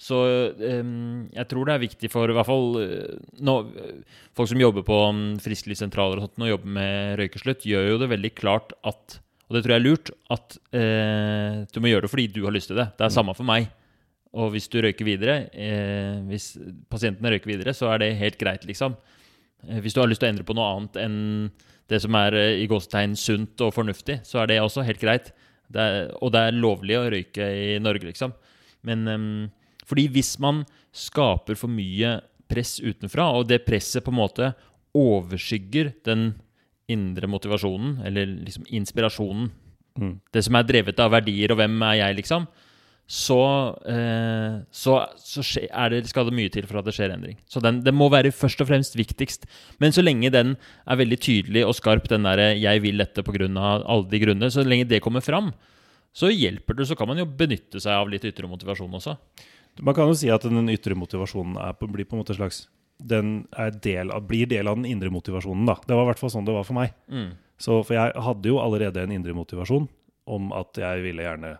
[0.00, 0.16] Så
[0.56, 4.86] um, jeg tror det er viktig for i hvert fall eh, eh, folk som jobber
[4.86, 9.18] på um, frisklivssentraler og sånt, og jobber med røykeslutt, gjør jo det veldig klart at
[9.50, 12.54] Og det tror jeg er lurt, at uh, du må gjøre det fordi du har
[12.54, 12.88] lyst til det.
[12.96, 13.68] Det er samme for meg.
[14.38, 16.52] Og hvis du røyker videre, eh, hvis
[16.90, 18.94] pasientene røyker videre, så er det helt greit, liksom.
[19.66, 21.16] Eh, hvis du har lyst til å endre på noe annet enn
[21.90, 25.32] det som er eh, i gåsetegn sunt og fornuftig, så er det også helt greit.
[25.70, 28.34] Det er, og det er lovlig å røyke i Norge, liksom.
[28.86, 29.32] Men ehm,
[29.86, 32.20] fordi hvis man skaper for mye
[32.50, 34.52] press utenfra, og det presset på en måte
[34.98, 36.32] overskygger den
[36.90, 39.50] indre motivasjonen, eller liksom inspirasjonen,
[39.98, 40.20] Mm.
[40.32, 42.44] det som er drevet av verdier, og hvem er jeg, liksom,
[43.10, 43.40] så,
[43.90, 47.40] eh, så, så skje, det, skal det mye til for at det skjer endring.
[47.50, 49.48] Så den, den må være først og fremst viktigst.
[49.82, 50.52] Men så lenge den
[50.86, 53.48] er veldig tydelig og skarp, den derre 'jeg vil dette pga.
[53.82, 55.50] alle de grunnene', så lenge det kommer fram,
[56.14, 56.86] så hjelper det.
[56.86, 59.16] Så kan man jo benytte seg av litt ytre motivasjon også.
[59.82, 62.68] Man kan jo si at den ytre motivasjonen på, blir på en måte slags
[63.00, 63.48] Den
[63.80, 65.64] del av, blir del av den indre motivasjonen.
[65.66, 65.74] da.
[65.86, 66.92] Det var i hvert fall sånn det var for meg.
[67.08, 67.32] Mm.
[67.58, 69.88] Så, for jeg hadde jo allerede en indre motivasjon
[70.26, 71.56] om at jeg ville gjerne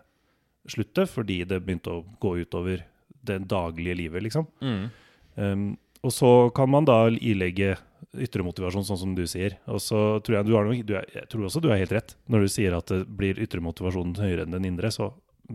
[0.67, 2.83] slutte, fordi det begynte å gå utover
[3.23, 4.47] det daglige livet, liksom.
[4.61, 4.89] Mm.
[5.35, 7.75] Um, og så kan man da ilegge
[8.17, 9.57] ytre motivasjon, sånn som du sier.
[9.69, 11.93] Og så tror jeg du har noe, du er, jeg tror også du har helt
[11.93, 15.11] rett når du sier at det blir ytre motivasjonen høyere enn den indre, så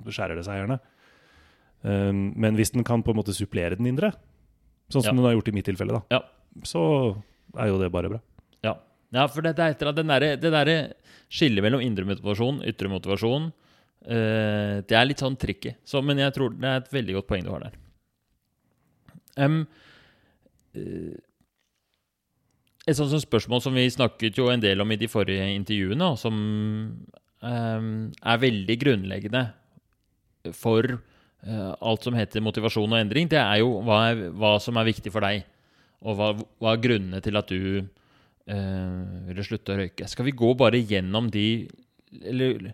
[0.07, 0.79] skjærer det seg gjerne.
[1.87, 4.13] Um, men hvis den kan på en måte supplere den indre,
[4.91, 5.21] sånn som Ja.
[5.21, 6.21] den har gjort i mitt tilfelle, da, Ja.
[6.63, 7.17] så
[7.59, 8.21] er jo det bare bra.
[8.63, 8.75] Ja.
[9.13, 10.95] ja, for det, det er et eller annet den derre- der
[11.29, 13.53] skillet mellom indre motivasjon, ytre motivasjon,
[14.07, 15.77] eh, det er litt sånn tricky.
[15.87, 17.79] Så, men jeg tror det er et veldig godt poeng du har der.
[19.37, 19.61] Um,
[20.79, 21.17] uh,
[22.87, 26.13] et sånt som spørsmål som vi snakket jo en del om i de forrige intervjuene,
[26.15, 26.37] og som
[27.43, 29.43] um, er veldig grunnleggende
[30.55, 34.79] for uh, alt som heter motivasjon og endring, det er jo hva, er, hva som
[34.79, 35.43] er viktig for deg.
[36.07, 36.31] Og hva,
[36.63, 40.09] hva er grunnene til at du uh, vil slutte å røyke?
[40.11, 41.67] Skal vi gå bare gjennom de
[42.23, 42.71] Eller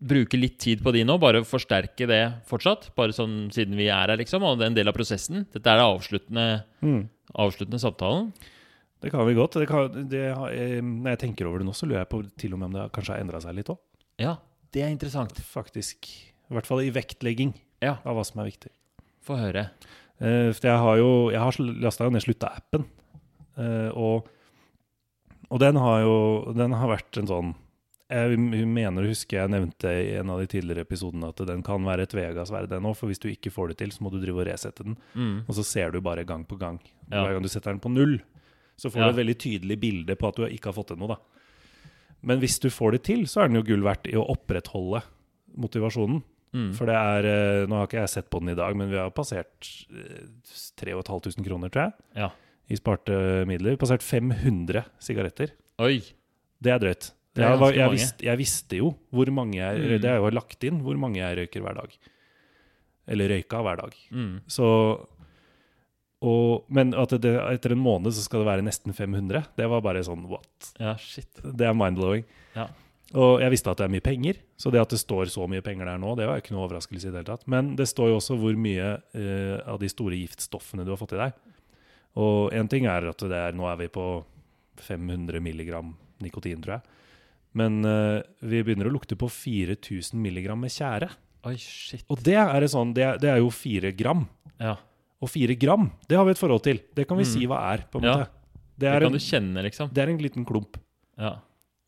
[0.00, 1.18] bruke litt tid på de nå?
[1.20, 2.88] Bare forsterke det fortsatt?
[2.96, 5.44] Bare sånn siden vi er her, liksom, og det er en del av prosessen?
[5.52, 6.46] Dette er det avsluttende,
[7.34, 8.30] avsluttende samtalen?
[9.00, 9.56] Det kan vi godt.
[9.60, 12.22] Det kan, det har, eh, når jeg tenker over det nå, så lurer jeg på
[12.40, 13.78] til og med om det kanskje har endra seg litt òg.
[14.20, 14.34] Ja,
[14.76, 15.38] det er interessant.
[15.40, 16.08] Faktisk.
[16.50, 18.70] I hvert fall i vektlegging Ja, av hva som er viktig.
[19.24, 19.70] få høre.
[20.20, 22.84] Eh, for jeg har jo jeg har lasta ned Slutta-appen.
[23.56, 24.28] Eh, og,
[25.50, 27.54] og den har jo den har vært en sånn
[28.10, 31.84] Jeg mener å huske jeg nevnte i en av de tidligere episodene at den kan
[31.86, 32.90] være et Vegas-sverd, ennå.
[32.98, 34.96] For hvis du ikke får det til, så må du drive og resette den.
[35.14, 35.44] Mm.
[35.46, 36.80] Og så ser du bare gang på gang.
[37.10, 37.22] Ja.
[37.24, 38.16] Hver gang du setter den på null,
[38.76, 39.06] så får Ja.
[39.12, 41.08] du et veldig tydelig bilde på at du ikke har fått til noe.
[41.14, 41.16] da.
[42.22, 45.02] Men hvis du får det til, så er den jo gull verdt i å opprettholde
[45.56, 46.22] motivasjonen.
[46.52, 46.72] Mm.
[46.74, 48.96] For det er eh, Nå har ikke jeg sett på den i dag, men vi
[48.98, 50.26] har passert eh,
[50.82, 52.30] 3500 kroner, tror jeg, Ja.
[52.68, 53.76] i sparte midler.
[53.78, 55.52] Passert 500 sigaretter.
[55.78, 56.00] Oi.
[56.60, 57.12] Det er drøyt.
[57.38, 60.00] Jeg, var, jeg, visste, jeg visste jo hvor mange jeg Mm.
[60.02, 61.94] Det er jo lagt inn hvor mange jeg røyker hver dag.
[63.10, 63.94] Eller røyka hver dag.
[64.10, 64.40] Mm.
[64.50, 64.66] Så
[66.20, 69.80] og, Men at det, etter en måned så skal det være nesten 500, det var
[69.80, 70.72] bare sånn what?
[70.76, 71.30] Ja, shit.
[71.40, 72.26] Det er mind-blowing.
[72.52, 72.66] Ja.
[73.18, 75.64] Og jeg visste at det er mye penger, så det at det står så mye
[75.64, 77.48] penger der nå, det var ikke noe overraskelse i det hele tatt.
[77.50, 81.16] Men det står jo også hvor mye uh, av de store giftstoffene du har fått
[81.16, 81.40] i deg.
[82.20, 84.06] Og én ting er at det er, nå er vi på
[84.84, 86.99] 500 milligram nikotin, tror jeg.
[87.58, 91.08] Men eh, vi begynner å lukte på 4000 milligram med tjære.
[91.48, 92.04] Oi, shit.
[92.12, 94.26] Og det er, det sånn, det er, det er jo fire gram.
[94.60, 94.76] Ja.
[95.20, 96.78] Og fire gram, det har vi et forhold til.
[96.94, 97.32] Det kan vi Mm.
[97.32, 98.12] si hva er, på en Ja.
[98.16, 98.28] måte.
[98.78, 99.90] Det Det er, kan en, du kjenne, liksom.
[99.92, 100.76] det er en liten klump
[101.18, 101.32] Ja.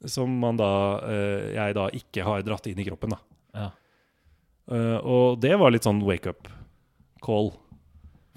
[0.05, 3.11] som man da, eh, jeg da ikke har dratt inn i kroppen.
[3.11, 3.19] da.
[3.55, 3.71] Ja.
[4.75, 6.49] Eh, og det var litt sånn wake up
[7.23, 7.53] call.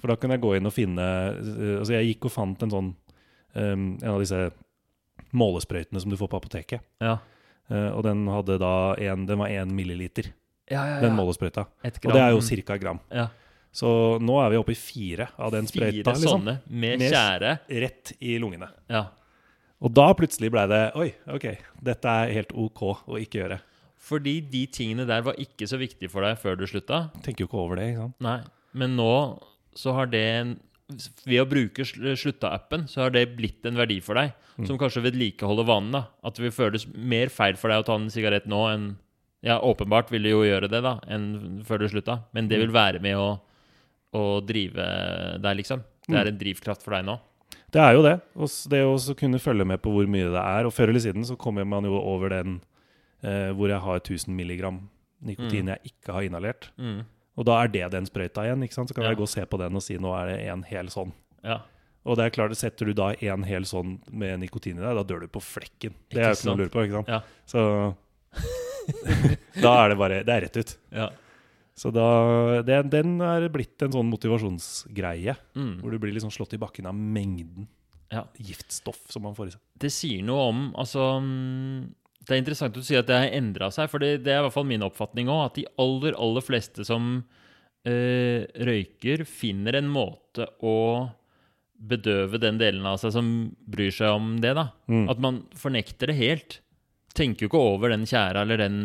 [0.00, 2.70] For da kunne jeg gå inn og finne eh, Altså, jeg gikk og fant en
[2.70, 2.94] sånn
[3.54, 4.52] eh, En av disse
[5.36, 6.80] målesprøytene som du får på apoteket.
[7.04, 7.18] ja.
[7.68, 10.28] Eh, og den hadde da en, den var én milliliter.
[10.70, 11.64] Ja, ja, den målesprøyta.
[11.82, 12.76] Og det er jo ca.
[12.78, 13.00] gram.
[13.10, 13.28] ja.
[13.76, 13.88] Så
[14.24, 16.12] nå er vi oppe i fire av den Fire sprøyta.
[16.14, 17.50] Liksom, sånne med Med- tjære.
[17.68, 18.68] rett i lungene.
[18.88, 19.02] Ja.
[19.82, 21.44] Og da plutselig blei det Oi, ok,
[21.84, 23.58] dette er helt OK å ikke gjøre.
[23.98, 27.10] Fordi de tingene der var ikke så viktige for deg før du slutta.
[27.20, 27.90] Tenker jo ikke over det.
[27.90, 28.16] ikke sant?
[28.20, 28.38] Nei.
[28.72, 29.42] Men nå
[29.74, 30.56] så har det
[31.26, 34.32] Ved å bruke slutta-appen, så har det blitt en verdi for deg.
[34.56, 34.66] Mm.
[34.68, 35.90] Som kanskje vedlikeholder vanen.
[35.96, 38.86] da At det vil føles mer feil for deg å ta en sigarett nå enn
[39.42, 42.20] Ja, åpenbart vil det jo gjøre det, da, enn før du slutta.
[42.34, 43.26] Men det vil være med å,
[44.16, 44.86] å drive
[45.42, 45.82] deg, liksom.
[46.06, 46.20] Det Mm.
[46.20, 47.18] er en drivkraft for deg nå.
[47.70, 48.14] Det er jo det.
[48.34, 50.66] Og det å kunne følge med på hvor mye det er.
[50.66, 52.60] Og før eller siden så kommer man jo over den
[53.22, 54.88] eh, hvor jeg har 1000 milligram
[55.22, 56.70] nikotin jeg ikke har inhalert.
[56.78, 57.04] Mm.
[57.36, 58.62] Og da er det den sprøyta igjen.
[58.64, 58.88] ikke sant?
[58.88, 59.10] Så kan Ja.
[59.10, 61.12] jeg gå og se på den og si nå er det en hel sånn.
[61.44, 61.60] Ja.
[62.06, 65.02] Og det er klart, setter du da en hel sånn med nikotin i deg, da
[65.02, 65.92] dør du på flekken.
[66.08, 67.08] Det er jo Ikke noe å lure på, ikke sant?
[67.08, 67.20] Ja.
[67.46, 67.96] Så
[69.62, 70.76] da er det bare Det er rett ut.
[70.92, 71.08] ja.
[71.76, 75.80] Så da det, Den er blitt en sånn motivasjonsgreie, Mm.
[75.82, 77.66] hvor du blir liksom slått i bakken av mengden
[78.10, 78.24] ja.
[78.38, 79.60] giftstoff som man får i seg.
[79.78, 81.94] det sier noe om Altså mm,
[82.26, 84.40] Det er interessant at du sier at det har endra seg, for det, det er
[84.40, 87.22] i hvert fall min oppfatning òg, at de aller, aller fleste som
[87.86, 90.74] eh, røyker, finner en måte å
[91.76, 93.26] bedøve den delen av seg som
[93.68, 94.68] bryr seg om det, da.
[94.90, 95.04] Mm.
[95.12, 96.58] At man fornekter det helt.
[97.16, 98.78] Tenker jo ikke over den tjæra eller den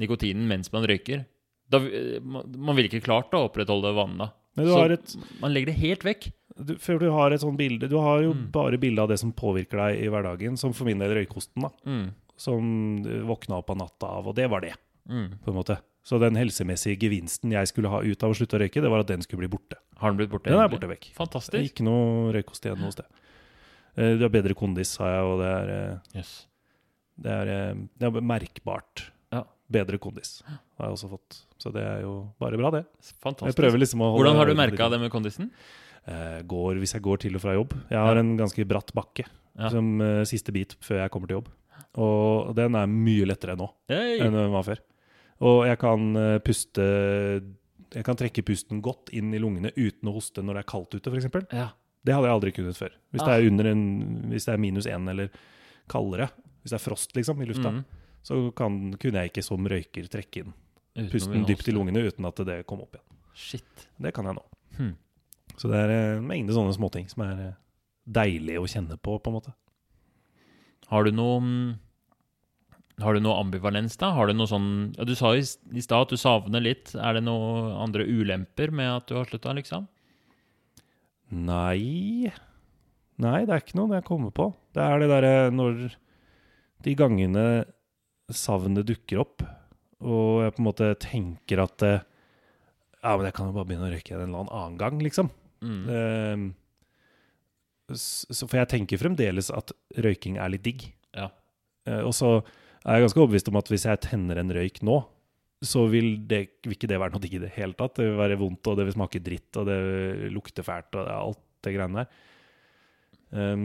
[0.00, 1.26] nikotinen mens man røyker.
[1.70, 4.30] Da, eh, man ville ikke klart å opprettholde vannet da.
[4.58, 6.32] Så har et, man legger det helt vekk.
[6.66, 8.50] du, for du har et sånt bilde Du har jo Mm.
[8.50, 11.70] bare bilde av det som påvirker deg i hverdagen, som for min del røykosten, da.
[11.86, 12.08] Mm.
[12.38, 14.74] Som våkna opp av natta av, og det var det.
[15.08, 15.38] Mm.
[15.40, 15.78] på en måte.
[16.04, 19.00] Så den helsemessige gevinsten jeg skulle ha ut av å slutte å røyke, det var
[19.00, 19.78] at den skulle bli borte.
[19.96, 20.50] Har den blitt borte?
[20.52, 21.06] Den er borte vekk.
[21.16, 21.64] Fantastisk.
[21.64, 23.06] ikke noe røykost igjen noe sted.
[23.96, 26.46] Eh, Du har bedre kondis, sa jeg, og det er, eh, Yes.
[27.18, 29.44] det er, eh, det er merkbart Ja.
[29.72, 30.42] bedre kondis.
[30.78, 31.40] Har jeg også fått.
[31.58, 32.84] Så det er jo bare bra, det.
[33.24, 33.56] Fantastisk.
[33.56, 35.50] Jeg prøver liksom å holde Hvordan har du merka det med kondisen?
[36.06, 37.72] Går, hvis jeg går til og fra jobb.
[37.90, 38.20] Jeg har Ja.
[38.20, 39.24] en ganske bratt bakke
[39.58, 39.68] Ja.
[39.70, 41.48] som siste bit før jeg kommer til jobb.
[41.98, 44.18] Og den er mye lettere nå Hey.
[44.20, 44.78] enn den var før.
[45.40, 46.84] Og jeg kan eh, puste
[47.94, 50.94] Jeg kan trekke pusten godt inn i lungene uten å hoste når det er kaldt
[50.98, 51.46] ute, f.eks.
[51.56, 51.70] Ja.
[52.04, 52.92] Det hadde jeg aldri kunnet før.
[53.12, 53.38] Hvis det Ah.
[53.38, 53.82] er under en
[54.30, 55.30] Hvis det er minus én eller
[55.88, 56.28] kaldere,
[56.62, 57.84] hvis det er frost liksom i lufta, Mm.
[58.22, 60.52] så kan, kunne jeg ikke som røyker trekke inn
[60.96, 63.06] uten pusten dypt i lungene uten at det kom opp igjen.
[63.34, 63.86] Shit.
[63.98, 64.42] Det kan jeg nå.
[64.76, 64.96] Hmm.
[65.56, 67.52] Så det er eh, en mengde sånne småting som er eh,
[68.06, 69.54] deilig å kjenne på, på en måte.
[70.88, 71.68] Har du noe mm,
[73.04, 74.08] Har du noe ambivalens, da?
[74.16, 76.94] Har du noe sånn ja, Du sa i, stad at du savner litt.
[76.96, 79.86] Er det noen andre ulemper med at du har slutta, liksom?
[81.30, 82.30] Nei
[83.18, 84.44] Nei, det er ikke noe jeg kommer på.
[84.76, 85.80] Det er det derre når
[86.86, 87.42] de gangene
[88.30, 89.42] savnet dukker opp,
[89.98, 92.04] og jeg på en måte tenker at eh,
[93.02, 95.32] Ja, men jeg kan jo bare begynne å røyke en eller annen gang, liksom.
[95.64, 95.80] Mm.
[95.90, 96.67] Eh, s-
[97.96, 99.72] så for jeg tenker fremdeles at
[100.04, 100.88] røyking er litt digg.
[101.16, 101.30] Ja.
[101.88, 102.38] Eh, og så
[102.84, 104.98] er jeg ganske overbevist om at hvis jeg tenner en røyk nå,
[105.64, 107.96] så vil, det, vil ikke det være noe digg i det hele tatt.
[107.98, 111.08] Det vil være vondt, og det vil smake dritt, og det vil lukte fælt, og
[111.08, 112.20] det alt det greiene der.
[113.34, 113.64] Um,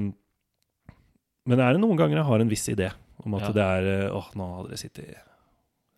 [1.46, 2.90] men det er noen ganger jeg har en viss idé
[3.24, 3.52] om at Ja.
[3.56, 5.22] det er eh, åh, nå hadde dere sittet,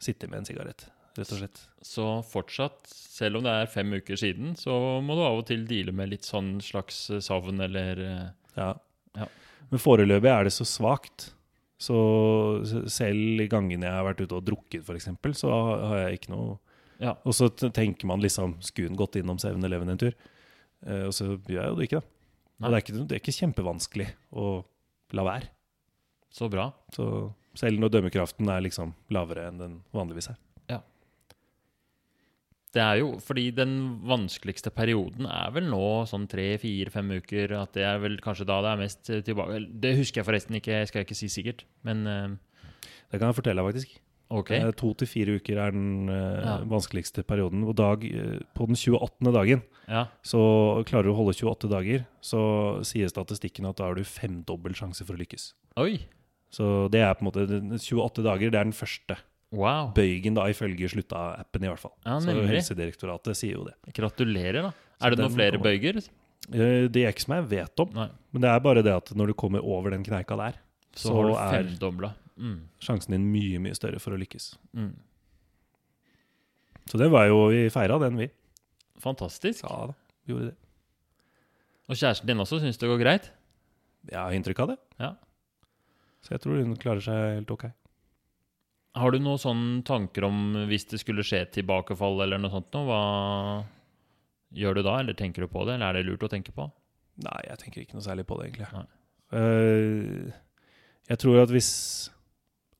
[0.01, 0.83] sittet med en sigarett,
[1.19, 1.61] rett og slett.
[1.85, 4.73] Så fortsatt, selv om det er fem uker siden, så
[5.03, 8.73] må du av og til deale med litt sånn slags eh, savn eller eh, Ja.
[9.15, 9.29] Ja.
[9.71, 11.29] Men foreløpig er det så svakt.
[11.81, 11.95] Så
[12.91, 16.57] selv i gangene jeg har vært ute og drukket, f.eks., så har jeg ikke noe
[17.03, 17.17] Ja.
[17.27, 20.13] Og så tenker man liksom Skulle hun gått innom 7-Eleven en tur?
[20.85, 22.11] Eh, og så gjør jeg jo det ikke, da.
[22.55, 24.07] Og det er, ikke, det er ikke kjempevanskelig
[24.39, 24.45] å
[25.17, 25.49] la være.
[26.31, 26.69] Så bra.
[26.95, 27.05] Så
[27.55, 30.39] selv når dømmekraften er liksom lavere enn den vanligvis er.
[32.75, 37.53] Det er jo fordi den vanskeligste perioden er vel nå sånn tre, fire, fem uker.
[37.61, 40.57] At det er vel kanskje da det er mest eh, tilbake Det husker jeg forresten
[40.59, 41.63] ikke, skal jeg ikke si sikkert.
[41.87, 42.33] Men uh,
[43.11, 43.93] Det kan jeg fortelle deg, faktisk.
[44.35, 44.59] Okay.
[44.65, 46.55] Uh, To til fire uker er den uh, Ja.
[46.67, 47.63] vanskeligste perioden.
[47.63, 48.03] Og dag,
[48.57, 49.31] på den 28.
[49.37, 50.07] dagen Ja.
[50.25, 50.41] så
[50.89, 52.41] klarer du å holde 28 dager, så
[52.83, 55.53] sier statistikken at da har du femdobbel sjanse for å lykkes.
[55.79, 56.01] Oi.
[56.51, 57.47] Så det er på en måte
[57.79, 59.17] 28 dager, det er den første
[59.51, 59.91] Wow.
[59.95, 61.93] bøygen, da, ifølge slutta-appen i hvert fall.
[62.05, 62.33] Ja, så.
[62.49, 63.75] Helsedirektoratet sier jo det.
[63.93, 64.71] Gratulerer, da.
[65.05, 65.69] Er det noen flere kommer.
[65.77, 65.97] bøyger?
[66.53, 68.09] Eh, Det er ikke som jeg vet om, Nei.
[68.33, 70.53] men det er bare det at når du kommer over den kneika der,
[70.95, 71.63] Så, Så er-
[72.37, 72.61] Mm.
[72.79, 74.57] sjansen din mye, mye større for å lykkes.
[74.75, 74.93] Mm.
[76.89, 78.29] Så det var jo Vi feira den, vi.
[79.01, 79.63] Fantastisk.
[79.63, 79.93] Ja da,
[80.25, 80.55] vi gjorde det.
[81.89, 83.29] Og kjæresten din også syns det går greit?
[84.09, 84.77] Jeg har inntrykk av det.
[84.99, 85.13] Ja.
[86.23, 87.65] Så jeg tror hun klarer seg helt ok.
[88.95, 92.99] Har du noen sånne tanker om hvis det skulle skje tilbakefall eller noe sånt hva
[94.55, 96.69] gjør du da, eller tenker du på det, eller er det lurt å tenke på?
[97.25, 98.85] Nei, jeg tenker ikke noe særlig på det, egentlig.
[99.35, 100.31] Eh,
[101.09, 101.69] jeg tror at hvis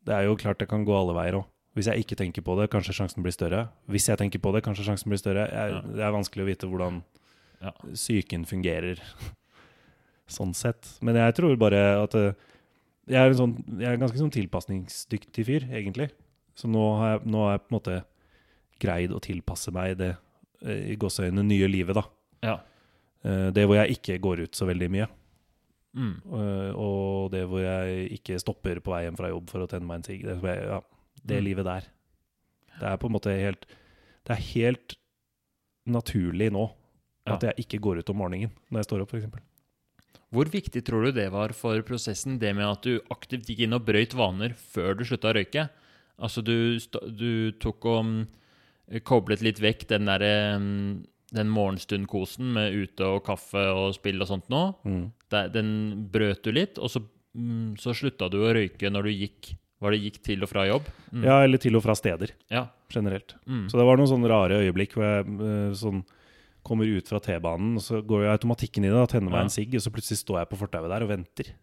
[0.05, 1.45] Det er jo klart det kan gå alle veier òg.
[1.75, 3.65] Hvis jeg ikke tenker på det, kanskje sjansen blir større.
[3.91, 5.47] Hvis jeg tenker på det, kanskje sjansen blir større.
[5.49, 5.81] Jeg, Ja.
[5.81, 7.01] Det er vanskelig å vite hvordan
[7.61, 7.71] Ja.
[7.91, 9.01] psyken fungerer
[10.27, 10.97] sånn sett.
[11.01, 12.33] Men jeg tror bare at eh,
[13.07, 16.09] jeg er en, sånn, jeg er en ganske sånn tilpasningsdyktig fyr, egentlig.
[16.57, 17.97] Så nå har, jeg, nå har jeg på en måte
[18.81, 20.13] greid å tilpasse meg det
[20.63, 22.03] eh, i gåseøynene nye livet, da.
[22.43, 22.55] Ja.
[23.23, 25.07] Eh, Det hvor jeg ikke går ut så veldig mye.
[25.95, 26.13] Mm.
[26.27, 29.87] Eh, Og det hvor jeg ikke stopper på vei hjem fra jobb for å tenne
[29.87, 30.25] meg en sigg.
[30.27, 30.81] Det, ja,
[31.23, 31.45] det Mm.
[31.45, 31.83] livet der.
[32.79, 33.65] Det er på en måte helt
[34.25, 34.95] Det er helt
[35.87, 36.71] naturlig nå
[37.25, 39.27] at jeg ikke går ut om morgenen når jeg står opp, f.eks.
[40.35, 43.77] Hvor viktig tror du det var for prosessen, det med at du aktivt gikk inn
[43.77, 45.69] og brøyt vaner før du slutta å røyke?
[46.19, 46.75] Altså, du,
[47.15, 48.21] du tok og mm,
[49.07, 51.03] koblet litt vekk den derre mm,
[51.35, 54.61] den morgenstundkosen med ute og kaffe og spill og sånt nå.
[54.87, 55.03] Mm.
[55.55, 55.69] Den
[56.13, 57.01] brøt du litt, og så,
[57.35, 60.63] mm, så slutta du å røyke når du gikk Var det gikk til og fra
[60.69, 60.85] jobb?
[61.11, 61.23] Mm.
[61.27, 62.61] Ja, eller til og fra steder, Ja.
[62.89, 63.33] generelt.
[63.45, 63.65] Mm.
[63.69, 65.99] Så det var noen sånne rare øyeblikk hvor jeg sånn
[66.65, 69.45] kommer ut fra T-banen, og så går jo automatikken i det, da, tenner meg Ja.
[69.47, 71.53] en sigg, og så plutselig står jeg på fortauet der og venter.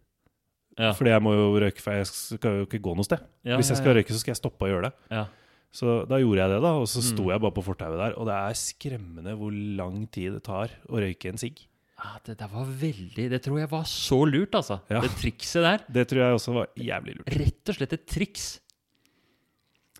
[0.79, 0.91] Ja.
[0.97, 3.21] Fordi jeg må jo røyke, for jeg skal jo ikke gå noe sted.
[3.45, 3.99] Ja, Hvis jeg skal ja.
[4.01, 4.93] røyke, så skal jeg stoppe å gjøre det.
[5.11, 5.25] Ja.
[5.73, 7.29] Så da gjorde jeg det, da, og så sto Mm.
[7.33, 8.17] jeg bare på fortauet der.
[8.17, 11.61] Og det er skremmende hvor lang tid det tar å røyke en sigg.
[12.03, 14.81] Ah, det der var veldig Det tror jeg var så lurt, altså.
[14.89, 14.99] Ja.
[14.99, 15.79] Det trikset der.
[15.89, 17.29] Det tror jeg også var jævlig lurt.
[17.37, 18.59] Rett og slett et triks.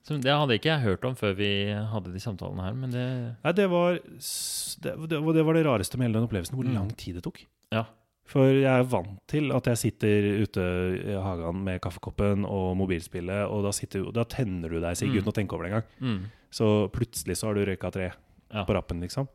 [0.04, 3.04] Så det hadde ikke jeg hørt om før vi hadde de samtalene her, men det
[3.44, 6.66] Nei, det var det, det, var- det var det rareste med hele den opplevelsen, hvor
[6.68, 6.74] Mm.
[6.76, 7.46] lang tid det tok.
[7.72, 7.86] Ja.
[8.26, 10.62] For jeg er vant til at jeg sitter ute
[11.08, 15.24] i hagen med kaffekoppen og mobilspillet, og da, sitter, da tenner du deg sikkert Mm.
[15.24, 15.88] uten å tenke over det engang.
[16.02, 18.12] mm, Så plutselig så har du røyka tre
[18.54, 18.66] Ja.
[18.66, 19.28] på rappen, liksom.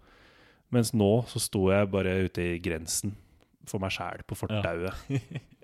[0.71, 3.17] Mens nå så sto jeg bare ute i grensen
[3.67, 4.95] for meg sjæl på fortauet.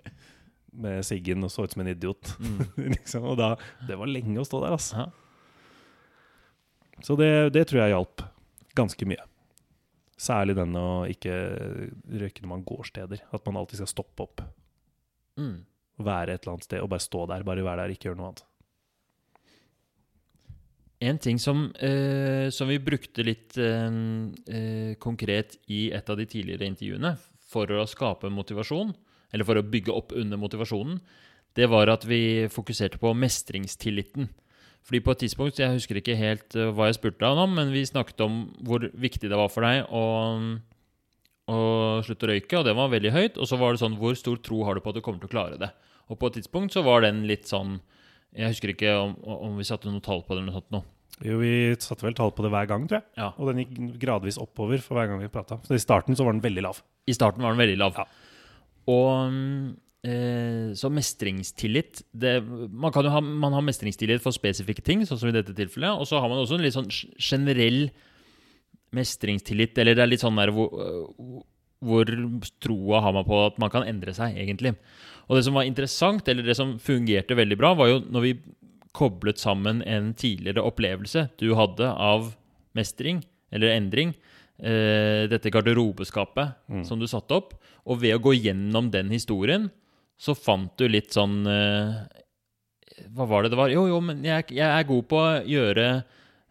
[0.81, 2.35] med siggen og så ut som en idiot.
[2.41, 2.63] mm.
[2.97, 3.29] liksom.
[3.31, 3.55] Og da,
[3.89, 5.09] det var lenge å stå der, altså.
[7.05, 8.25] Så det, det tror jeg hjalp
[8.79, 9.25] ganske mye.
[10.15, 11.35] Særlig den å ikke
[12.23, 13.23] røyke når man går steder.
[13.35, 14.43] At man alltid skal stoppe opp.
[15.41, 15.65] Mm.
[16.05, 17.47] Være et eller annet sted og bare stå der.
[17.47, 18.45] Bare være der, ikke gjøre noe annet.
[21.05, 23.97] En ting som, eh, som vi brukte litt eh,
[24.49, 28.95] eh, konkret i et av de tidligere intervjuene for å skape motivasjon,
[29.35, 31.01] eller for å bygge opp under motivasjonen,
[31.59, 34.31] det var at vi fokuserte på mestringstilliten.
[34.85, 37.73] Fordi på et tidspunkt, jeg husker ikke helt eh, hva jeg spurte deg om, men
[37.73, 40.05] vi snakket om hvor viktig det var for deg å,
[41.49, 41.59] å
[42.05, 43.41] slutte å røyke, og det var veldig høyt.
[43.41, 45.31] Og så var det sånn, hvor stor tro har du på at du kommer til
[45.31, 45.71] å klare det?
[46.13, 47.79] Og på et tidspunkt så var den litt sånn
[48.37, 50.83] Jeg husker ikke om, om vi satte noe tall på det eller noe sånt nå.
[51.23, 53.07] Jo, vi satte vel tall på det hver gang, tror jeg.
[53.21, 53.29] Ja.
[53.39, 55.61] Og den gikk gradvis oppover for hver gang vi prata.
[55.65, 56.81] Så i starten så var den veldig lav.
[57.07, 58.01] I starten var den veldig lav.
[58.03, 58.05] Ja.
[58.91, 59.37] Og
[60.05, 65.21] eh, så mestringstillit det, man, kan jo ha, man har mestringstillit for spesifikke ting, sånn
[65.21, 65.97] som i dette tilfellet.
[65.97, 67.89] Og så har man også en litt sånn generell
[68.95, 71.41] mestringstillit, eller det er litt sånn der hvor, øh,
[71.85, 72.13] hvor
[72.63, 74.77] troa har man på at man kan endre seg, egentlig.
[75.29, 78.35] Og det som var interessant, eller det som fungerte veldig bra, var jo når vi
[78.95, 82.35] koblet sammen en tidligere opplevelse du hadde av
[82.79, 84.15] mestring, eller endring,
[84.63, 86.85] eh, dette garderobeskapet Mm.
[86.85, 87.55] som du satte opp,
[87.87, 89.71] og ved å gå gjennom den historien,
[90.17, 91.95] så fant du litt sånn eh,
[93.11, 93.69] Hva var det det var?
[93.73, 95.87] Jo, jo, men jeg, jeg er god på å gjøre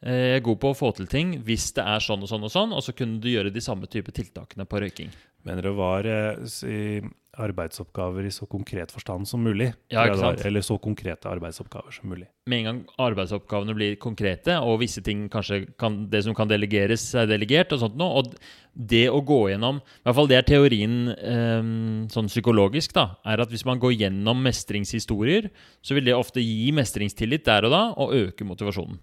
[0.03, 2.43] eh, Jeg er god på å få til ting hvis det er sånn og sånn
[2.43, 5.09] og sånn, og så kunne du gjøre de samme type tiltakene på røyking.
[5.47, 6.99] Mener det var eh, si,
[7.41, 9.71] arbeidsoppgaver i så konkret forstand som mulig.
[9.89, 10.05] Ja?
[10.05, 12.27] Eller så konkrete arbeidsoppgaver som mulig.
[12.49, 17.05] Med en gang arbeidsoppgavene blir konkrete, og visse ting kanskje kan, Det som kan delegeres,
[17.15, 18.21] er delegert, og sånt noe.
[18.21, 18.35] Og
[18.73, 21.71] det å gå gjennom I hvert fall det er teorien eh,
[22.13, 23.15] sånn psykologisk, da.
[23.25, 25.49] Er at hvis man går gjennom mestringshistorier,
[25.81, 29.01] så vil det ofte gi mestringstillit der og da, og øke motivasjonen.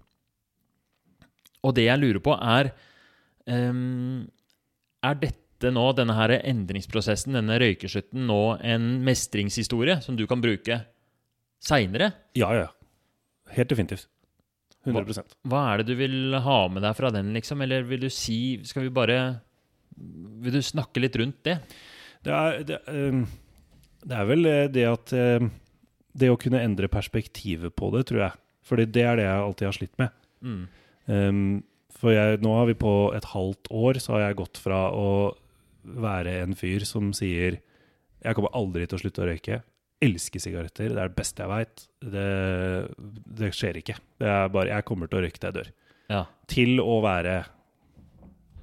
[1.61, 2.71] Og det jeg lurer på, er
[3.45, 4.27] um,
[5.03, 10.81] Er dette nå, denne her endringsprosessen, denne røykeslutten, nå en mestringshistorie som du kan bruke
[11.61, 12.11] seinere?
[12.37, 12.71] Ja, ja.
[13.53, 14.07] Helt definitivt.
[14.87, 17.61] 100% Hva er det du vil ha med deg fra den, liksom?
[17.61, 19.17] Eller vil du si Skal vi bare
[20.41, 21.59] Vil du snakke litt rundt det?
[22.25, 23.25] Det er, det, ehm,
[24.01, 25.51] det er vel eh, det at ehm,
[26.17, 28.39] Det å kunne endre perspektivet på det, tror jeg.
[28.65, 30.17] Fordi det er det jeg alltid har slitt med.
[30.41, 30.63] Mm.
[31.05, 31.45] Um,
[32.01, 35.07] for jeg, nå har vi på et halvt år så har jeg gått fra å
[35.83, 37.59] være en fyr som sier
[38.21, 39.61] jeg kommer aldri til å slutte å røyke,
[40.01, 40.91] elsker sigaretter.
[40.93, 41.83] Det er det beste jeg veit.
[42.13, 42.25] Det,
[43.41, 43.95] det skjer ikke.
[44.21, 45.71] Det er bare Jeg kommer til å røyke til jeg dør.
[46.11, 46.21] Ja.
[46.51, 47.35] Til å være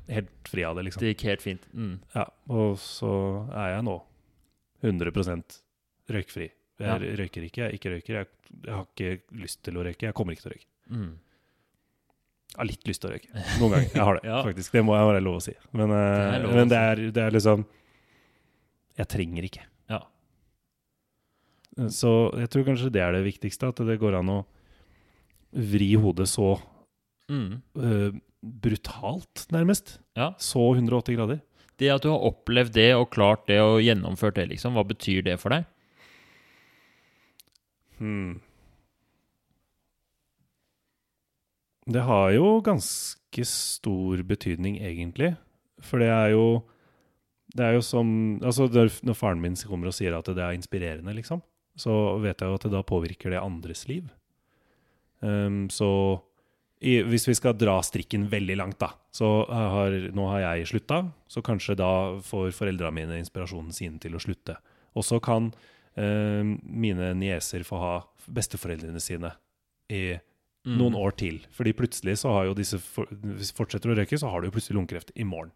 [0.08, 1.02] helt fri av det, liksom.
[1.02, 1.66] Det gikk helt fint.
[1.74, 1.96] Mm.
[2.14, 3.10] Ja, og så
[3.50, 3.96] er jeg nå
[4.86, 5.10] 100
[6.08, 6.48] røykfri.
[6.78, 6.96] Jeg Ja.
[6.98, 8.14] røyker ikke, jeg ikke røyker.
[8.14, 8.26] Jeg,
[8.64, 10.06] jeg har ikke lyst til å røyke.
[10.06, 10.70] Jeg kommer ikke til å røyke.
[10.94, 11.10] Mm.
[12.48, 13.28] Jeg har litt lyst til å røyke.
[13.60, 13.90] Noen ganger.
[13.94, 14.38] Jeg har det, Ja.
[14.42, 14.72] faktisk.
[14.74, 15.52] Det må jeg være lov å si.
[15.72, 17.64] Men, eh, Det er lov men det, er, det er liksom
[18.98, 19.64] Jeg trenger ikke.
[19.92, 20.00] Ja.
[21.92, 23.68] Så jeg tror kanskje det er det viktigste.
[23.70, 24.38] At det går an å
[25.54, 26.56] vri hodet så
[27.28, 27.60] Mm.
[27.76, 28.10] uh,
[28.42, 29.98] brutalt, nærmest.
[30.16, 30.30] Ja.
[30.40, 31.40] Så 180 grader.
[31.76, 35.22] Det at du har opplevd det og klart det og gjennomført det, liksom, hva betyr
[35.26, 35.66] det for deg?
[37.98, 38.40] Hmm.
[41.88, 45.32] Det har jo ganske stor betydning, egentlig.
[45.80, 46.64] For det er jo
[47.56, 51.14] Det er jo som Altså, når faren min kommer og sier at det er inspirerende,
[51.14, 51.40] liksom,
[51.76, 54.04] så vet jeg jo at det da påvirker det andres liv.
[55.20, 56.20] Um, så
[56.80, 61.00] i, hvis vi skal dra strikken veldig langt, da, så har, nå har jeg slutta,
[61.26, 61.90] så kanskje da
[62.22, 64.54] får foreldra mine inspirasjonen sin til å slutte.
[64.94, 65.50] Og så kan
[65.98, 67.94] eh, mine nieser få ha
[68.30, 69.32] besteforeldrene sine
[69.90, 70.12] i
[70.66, 70.76] Mm.
[70.76, 71.38] noen år til.
[71.54, 74.48] Fordi plutselig så har jo disse for, Hvis du fortsetter å røyke, så har du
[74.48, 75.52] jo plutselig lungekreft i morgen.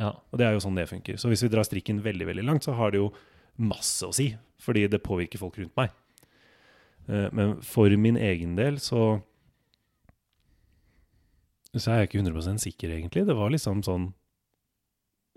[0.00, 0.10] Ja.
[0.32, 1.16] Og det er jo sånn det funker.
[1.16, 3.12] Så hvis vi drar strikken veldig veldig langt, så har det jo
[3.56, 4.36] masse å si.
[4.60, 5.90] Fordi det påvirker folk rundt meg.
[7.08, 9.22] Eh, Men for min egen del så
[11.72, 13.26] Så er jeg ikke 100% sikker, egentlig.
[13.26, 14.12] Det var liksom sånn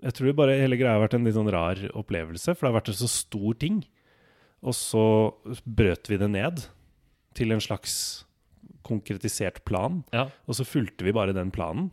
[0.02, 2.80] Jeg tror bare hele greia har vært en litt sånn rar opplevelse, for det har
[2.80, 3.84] vært en så stor ting.
[4.62, 5.32] Og så
[5.64, 6.64] brøt vi det ned
[7.32, 8.24] til en slags
[8.86, 10.02] konkretisert plan.
[10.14, 10.28] Ja.
[10.48, 11.90] Og så fulgte vi bare den planen.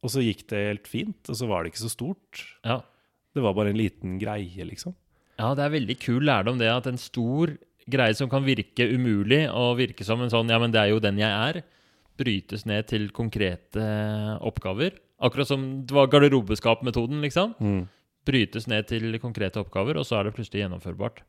[0.00, 2.44] Og så gikk det helt fint, og så var det ikke så stort.
[2.64, 2.78] Ja.
[3.36, 4.96] Det var bare en liten greie, liksom.
[5.38, 7.52] ja, det er veldig kul lærdom det at en stor
[7.90, 11.02] greie som kan virke umulig, og virke som en sånn Ja, men det er jo
[11.02, 11.60] den jeg er,
[12.20, 13.84] brytes ned til konkrete
[14.44, 14.98] oppgaver.
[15.20, 17.54] Akkurat som det var garderobeskap-metoden, liksom.
[18.28, 21.22] Brytes ned til konkrete oppgaver, og så er det plutselig gjennomførbart.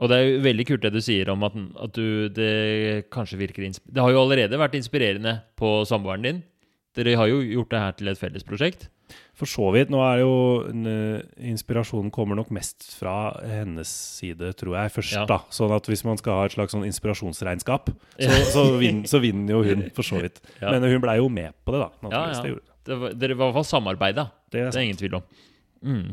[0.00, 3.38] Og det er jo veldig kult det du sier om at, at du, det kanskje
[3.40, 6.42] virker Det har jo allerede vært inspirerende på samboeren din.
[6.96, 8.88] Dere har jo gjort det her til et felles prosjekt.
[9.36, 9.90] For så vidt.
[9.92, 10.32] Nå er jo
[11.52, 15.14] Inspirasjonen kommer nok mest fra hennes side, tror jeg, først.
[15.16, 15.24] Ja.
[15.28, 15.40] da.
[15.52, 19.56] Sånn at hvis man skal ha et slags sånn inspirasjonsregnskap, så, så, vin, så vinner
[19.56, 20.42] jo hun, for så vidt.
[20.60, 20.72] Ja.
[20.72, 22.12] Men hun blei jo med på det, da.
[22.82, 24.28] Det var, dere var i hvert fall samarbeida.
[24.50, 25.26] Det er Det er ingen tvil om.
[25.82, 26.06] Mm.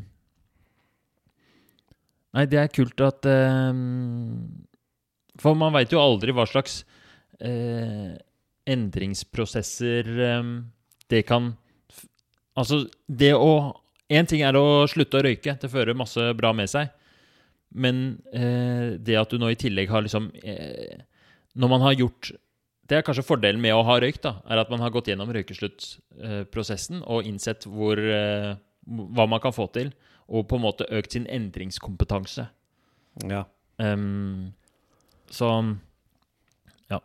[2.38, 3.74] Nei, det er kult at eh,
[5.42, 6.84] For man veit jo aldri hva slags
[7.42, 8.14] eh,
[8.70, 10.52] endringsprosesser eh,
[11.10, 11.54] det kan
[12.60, 13.54] Altså, det å
[14.10, 16.88] Én ting er å slutte å røyke, det fører masse bra med seg.
[17.70, 21.04] Men eh, det at du nå i tillegg har liksom eh,
[21.54, 22.32] Når man har gjort
[22.90, 25.30] Det er kanskje fordelen med å ha røykt, da, er at man har gått gjennom
[25.36, 28.56] røykesluttprosessen og innsett hvor, eh,
[28.90, 29.92] hva man kan få til,
[30.30, 32.48] og på en måte økt sin endringskompetanse.
[33.30, 33.44] Ja.
[33.82, 34.54] Um,
[35.34, 35.50] så
[36.92, 37.00] ja.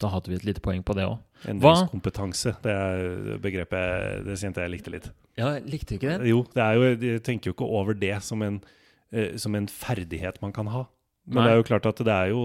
[0.00, 1.18] Da hadde vi et lite poeng på det òg.
[1.48, 2.56] Endringskompetanse.
[2.64, 5.10] Det er begrepet det kjente jeg likte litt.
[5.38, 6.30] Ja, likte du ikke det?
[6.32, 8.62] Jo, det er jo, jeg tenker jo ikke over det som en,
[9.12, 10.86] eh, som en ferdighet man kan ha.
[11.28, 11.44] Men Nei.
[11.44, 12.42] det er jo klart at det er jo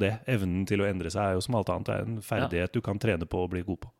[0.00, 0.12] det.
[0.28, 1.88] Evnen til å endre seg er jo som alt annet.
[1.88, 3.90] Det er en ferdighet du kan trene på og bli god på.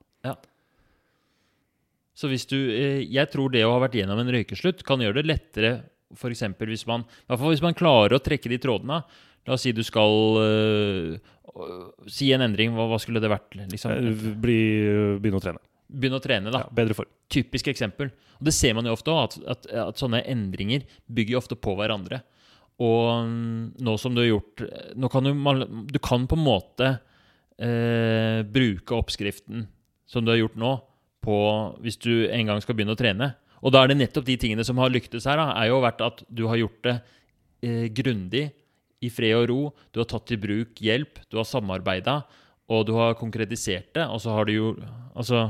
[2.17, 5.21] Så hvis du eh, Jeg tror det å ha vært gjennom en røykeslutt kan gjøre
[5.21, 5.73] det lettere
[6.15, 6.45] f.eks.
[6.63, 9.01] hvis man I hvert fall hvis man klarer å trekke de trådene.
[9.47, 11.33] La oss si du skal eh,
[12.11, 12.75] si en endring.
[12.77, 13.57] Hva, hva skulle det vært?
[13.59, 13.93] Liksom?
[13.95, 14.61] Eh, Bli,
[15.23, 15.63] begynne å trene.
[15.87, 16.65] Begynne å trene, da.
[16.65, 17.11] Ja, bedre form.
[17.31, 18.11] Typisk eksempel.
[18.41, 21.59] Og det ser man jo ofte òg, at, at, at sånne endringer bygger jo ofte
[21.59, 22.23] på hverandre.
[22.83, 24.61] Og mm, nå som du har gjort
[25.01, 25.31] Nå kan du,
[25.89, 26.91] du kan på en måte
[27.57, 29.65] eh, bruke oppskriften
[30.07, 30.75] som du har gjort nå,
[31.27, 31.39] på
[31.83, 33.35] hvis du en gang skal begynne å trene.
[33.67, 36.05] Og da er det nettopp de tingene som har lyktes her, da, er jo vært
[36.07, 36.97] at du har gjort det
[37.67, 38.47] eh, grundig,
[39.05, 39.61] i fred og ro.
[39.93, 42.21] Du har tatt i bruk hjelp, du har samarbeida,
[42.73, 44.07] og du har konkretisert det.
[44.09, 44.71] Og så har du jo
[45.17, 45.49] Altså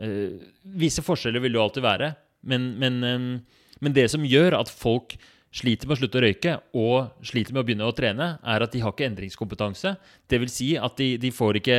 [0.00, 0.42] eh,
[0.78, 2.12] Visse forskjeller vil det jo alltid være,
[2.50, 5.14] men, men, eh, men det som gjør at folk
[5.56, 8.74] sliter med å slutte å røyke og sliter med å begynne å trene, er at
[8.74, 9.94] de har ikke endringskompetanse.
[10.28, 11.78] Det vil si at de, de får ikke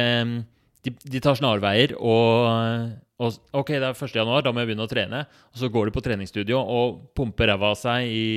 [0.87, 4.13] de, de tar snarveier og, og Ok, det er 1.
[4.15, 5.23] januar, da må jeg begynne å trene.
[5.51, 8.27] Og så går de på treningsstudio og pumper ræva av seg i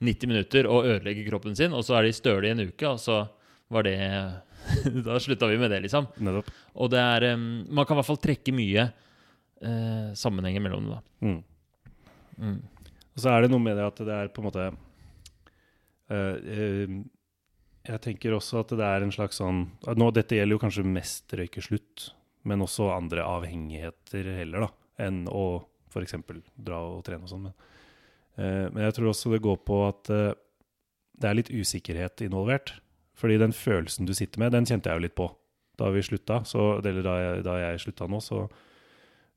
[0.00, 3.00] 90 minutter og ødelegger kroppen sin, og så er de støle i en uke, og
[3.02, 3.22] så
[3.72, 3.96] var det
[5.06, 6.06] Da slutta vi med det, liksom.
[6.22, 6.52] Nettopp.
[6.78, 11.26] Og det er Man kan i hvert fall trekke mye eh, sammenhenger mellom det, da.
[11.26, 11.40] Mm.
[12.38, 12.58] Mm.
[13.12, 14.70] Og så er det noe med det at det er på en måte
[16.12, 16.88] Uh, eh,
[17.88, 19.64] jeg tenker også at det er en slags sånn
[19.98, 22.12] nå, Dette gjelder jo kanskje mest røykeslutt,
[22.46, 24.70] men også andre avhengigheter heller, da,
[25.06, 26.16] enn å f.eks.
[26.56, 27.48] dra og trene og sånn.
[27.48, 27.56] Men,
[28.38, 30.32] eh, men jeg tror også det går på at eh,
[31.20, 32.74] det er litt usikkerhet involvert.
[33.18, 35.28] Fordi den følelsen du sitter med, den kjente jeg jo litt på
[35.78, 36.40] da vi slutta.
[36.48, 38.46] Så, eller da jeg, da jeg slutta nå, så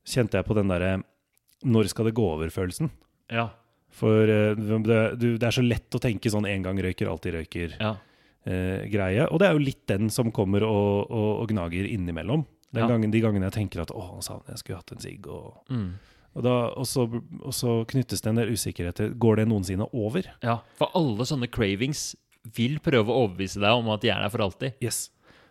[0.06, 0.96] kjente jeg på den derre
[1.66, 2.90] Når skal det gå over-følelsen?
[3.32, 3.48] Ja.
[3.96, 7.38] For eh, det, du, det er så lett å tenke sånn en gang røyker, alltid
[7.40, 7.96] røyker Ja.
[8.46, 9.26] Eh, greie.
[9.30, 12.44] Og det er jo litt den som kommer og, og, og gnager innimellom.
[12.72, 12.88] Den Ja.
[12.90, 15.26] gangen, de gangene jeg tenker at å, nå savner jeg skulle hatt en sigg.
[15.26, 15.92] Og, Mm.
[16.36, 17.06] og, da, og, så,
[17.42, 20.26] og så knyttes det en del usikkerhet Går det noensinne over?
[20.42, 20.58] ja.
[20.76, 22.14] For alle sånne cravings
[22.54, 24.74] vil prøve å overbevise deg om at de er der for alltid.
[24.80, 25.10] Yes.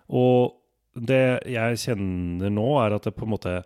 [0.09, 0.53] Og
[0.95, 3.63] det jeg kjenner nå, er at det på en måte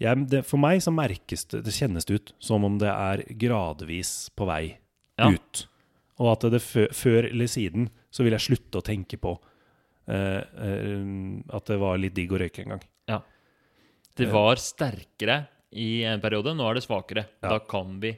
[0.00, 3.20] jeg, det, For meg så merkes det, det kjennes det ut som om det er
[3.36, 4.78] gradvis på vei
[5.18, 5.28] Ja.
[5.34, 5.66] ut.
[6.18, 9.36] Og at det før, før eller siden så vil jeg slutte å tenke på
[10.10, 11.04] eh, eh,
[11.56, 12.84] at det var litt digg å røyke en gang.
[13.10, 13.20] Ja.
[14.18, 15.44] Det var sterkere
[15.78, 17.26] i en periode, nå er det svakere.
[17.42, 17.54] Ja.
[17.54, 18.16] Da kan vi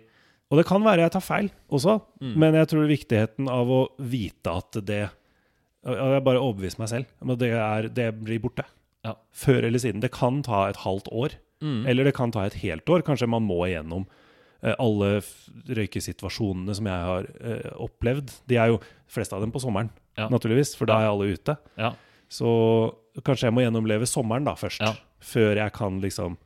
[0.53, 2.35] Og det kan være jeg tar feil også, Mm.
[2.37, 5.11] men jeg tror viktigheten av å vite at det
[5.85, 8.63] og Jeg bare overbeviser meg selv om at det, er, det blir borte.
[9.03, 9.17] Ja.
[9.35, 9.99] Før eller siden.
[10.01, 11.31] Det kan ta et halvt år.
[11.61, 11.87] mm.
[11.91, 13.03] Eller det kan ta et helt år.
[13.03, 14.22] Kanskje man må igjennom eh,
[14.79, 15.09] alle
[15.69, 18.31] røykesituasjonene som jeg har eh, opplevd.
[18.49, 20.29] De er jo flest av dem på sommeren, Ja.
[20.29, 21.57] naturligvis, for da er alle ute.
[21.79, 21.95] Ja.
[22.31, 22.47] Så
[23.25, 24.95] kanskje jeg må gjennomleve sommeren da først, Ja.
[25.21, 26.37] før jeg kan liksom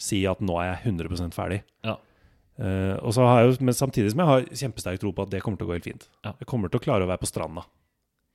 [0.00, 1.62] si at nå er jeg 100 ferdig.
[1.84, 1.96] Ja.
[2.60, 5.30] Uh, og så har jeg jo, men samtidig som jeg har kjempesterk tro på at
[5.30, 6.08] det kommer til å gå helt fint.
[6.24, 6.34] Ja.
[6.40, 7.64] Jeg kommer til å klare å være på stranda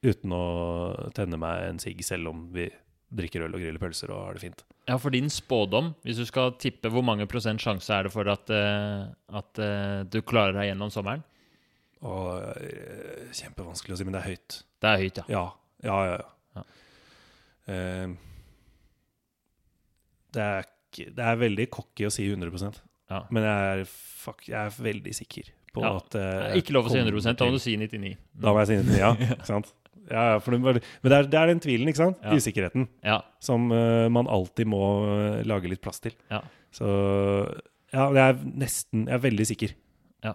[0.05, 2.69] uten å tenne meg en sigg, selv om vi
[3.13, 4.63] drikker øl og griller pølser og har det fint.
[4.89, 8.29] Ja, for din spådom, hvis du skal tippe hvor mange prosent sjanse er det for
[8.29, 9.07] at, eh,
[9.39, 11.23] at eh, du klarer deg gjennom sommeren?
[12.05, 14.59] Og eh, Kjempevanskelig å si, men det er høyt.
[14.83, 15.25] Det er høyt, ja.
[15.33, 15.45] Ja,
[15.85, 16.15] ja, ja.
[16.55, 16.65] Ja.
[17.65, 18.07] ja.
[20.35, 20.67] Det, er
[21.15, 22.51] det er veldig cocky å si 100
[23.09, 23.21] Ja.
[23.31, 26.15] men jeg er, fuck, jeg er veldig sikker på at
[26.59, 28.13] Ikke lov å si kommer 100 da må du si 99.
[28.43, 29.11] Da må jeg si 99, ja.
[29.15, 29.73] Ikke sant?
[30.11, 32.19] Ja, for det, men det er, det er den tvilen, ikke sant?
[32.21, 32.35] Ja.
[32.37, 33.21] Usikkerheten, Ja.
[33.41, 36.13] som uh, man alltid må eh, lage litt plass til.
[36.29, 36.43] Ja.
[36.75, 36.85] Så
[37.93, 39.73] ja, jeg er nesten Jeg er veldig sikker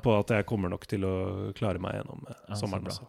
[0.00, 1.14] på at jeg kommer nok til å
[1.58, 3.08] klare meg gjennom Ja, sommeren også.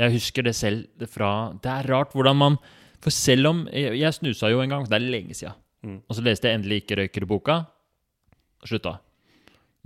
[0.00, 2.56] Jeg husker det selv fra Det er rart hvordan man
[3.02, 5.54] For selv om Jeg, jeg snusa jo en gang, det er lenge siden.
[5.86, 5.98] Mm.
[6.08, 7.58] Og så leste jeg endelig Ikke røyker-boka.
[8.66, 8.96] Slutta.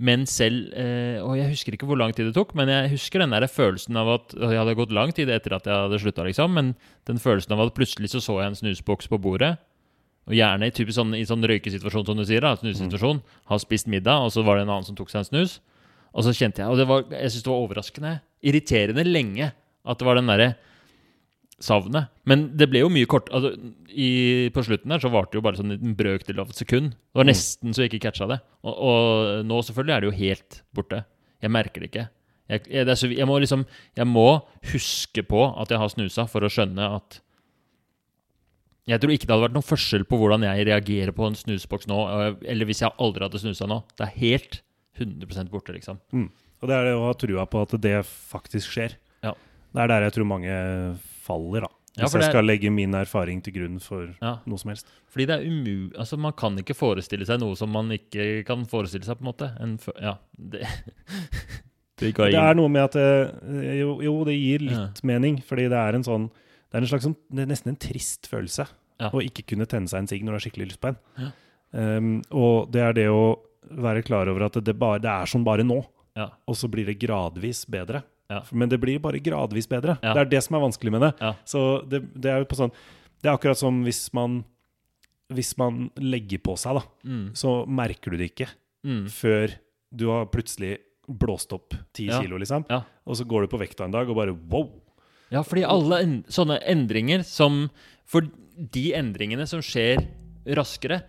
[0.01, 3.21] Men selv eh, Og jeg husker ikke hvor lang tid det tok, men jeg husker
[3.21, 6.25] den der følelsen av at Det hadde gått lang tid etter at jeg hadde slutta,
[6.25, 6.73] liksom, men
[7.05, 9.53] den følelsen av at plutselig så så jeg en snusboks på bordet.
[10.23, 12.43] Og gjerne i typisk sånn, i sånn røykesituasjon, som du sier.
[12.43, 13.19] da, Snusesituasjon.
[13.51, 15.57] Har spist middag, og så var det en annen som tok seg en snus.
[16.13, 18.13] Og så kjente jeg Og det var, jeg syntes det var overraskende.
[18.43, 20.53] Irriterende lenge at det var den derre
[21.61, 22.09] savnet.
[22.29, 23.53] Men det ble jo mye kort altså,
[23.89, 26.95] i, På slutten der så varte det jo bare sånn en brøkdel av et sekund.
[26.95, 28.39] Det var nesten så jeg ikke catcha det.
[28.65, 31.03] Og, og nå selvfølgelig er det jo helt borte.
[31.43, 32.07] Jeg merker det ikke.
[32.51, 33.61] Jeg, jeg, det er så, jeg må liksom
[33.95, 34.27] Jeg må
[34.73, 37.21] huske på at jeg har snusa, for å skjønne at
[38.89, 41.87] Jeg tror ikke det hadde vært noen forskjell på hvordan jeg reagerer på en snusboks
[41.87, 41.99] nå,
[42.41, 43.79] eller hvis jeg aldri hadde snusa nå.
[43.95, 44.59] Det er helt
[44.99, 46.01] 100% borte, liksom.
[46.11, 46.27] Mm.
[46.59, 48.97] Og det er det å ha trua på at det faktisk skjer.
[49.23, 49.31] Ja.
[49.73, 50.57] Det er der jeg tror mange
[51.23, 51.71] faller, da.
[51.93, 54.39] Ja, Hvis for jeg skal skal legge min erfaring til grunn for Ja.
[54.49, 54.87] noe som helst.
[55.13, 55.91] Fordi det er umu...
[56.01, 59.29] Altså, man kan ikke forestille seg noe som man ikke kan forestille seg, på en
[59.29, 59.49] måte.
[59.61, 60.63] En ja, det
[62.01, 65.77] Det Det er noe med at det, jo, jo, det gir litt mening, fordi det
[65.77, 68.65] er en sånn Det er en slags sånn, det er nesten en trist følelse
[68.99, 69.11] Ja.
[69.13, 70.97] å ikke kunne tenne seg en sigg når du har skikkelig lyst på en.
[71.21, 71.29] Ja.
[71.73, 73.37] Um, og det er det å
[73.69, 75.79] være klar over at det, bare, det er som bare nå,
[76.17, 76.31] Ja.
[76.49, 78.01] og så blir det gradvis bedre.
[78.31, 78.39] Ja.
[78.51, 79.97] Men det blir bare gradvis bedre.
[80.01, 80.13] Ja.
[80.15, 81.11] Det er det som er vanskelig med det.
[81.19, 81.33] Ja.
[81.45, 82.71] Så det, det er jo på sånn
[83.23, 84.41] Det er akkurat som hvis man
[85.33, 88.47] Hvis man legger på seg, da, Mm, så merker du det ikke
[88.85, 89.53] mm, før
[89.93, 92.63] du har plutselig blåst opp ti kilo, liksom.
[93.05, 94.69] Og så går du på vekta en dag og bare wow!
[95.33, 97.67] Ja, fordi alle en, sånne endringer som
[98.05, 100.03] For de endringene som skjer
[100.57, 101.01] raskere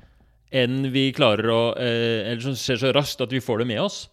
[0.54, 3.82] enn vi klarer å eh, Eller som skjer så raskt at vi får det med
[3.82, 4.04] oss,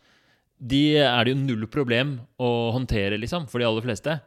[0.62, 4.20] de er det jo null problem å håndtere, liksom, for de aller fleste.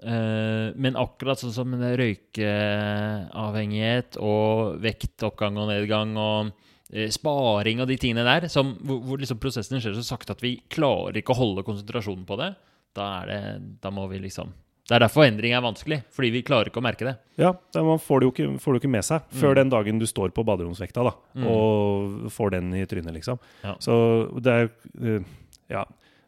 [0.00, 6.50] Eh, men akkurat sånn som røykeavhengighet og vektoppgang og nedgang og
[6.94, 10.62] eh, sparing og de tingene der, som, hvor, liksom prosessen skjer så sakte at vi
[10.72, 12.50] klarer ikke å holde konsentrasjonen på det,
[12.96, 13.40] da, det,
[13.82, 14.48] da må vi liksom
[14.90, 17.12] Det er derfor endring er vanskelig, fordi vi klarer ikke å merke det.
[17.38, 19.58] Ja, man får det jo ikke, får det jo ikke med seg før Mm.
[19.60, 21.46] den dagen du står på baderomsvekta da, Mm.
[21.46, 23.38] og får den i trynet, liksom.
[23.62, 23.76] Ja.
[23.78, 24.70] Så det er
[25.00, 25.22] eh,
[25.70, 25.84] Ja.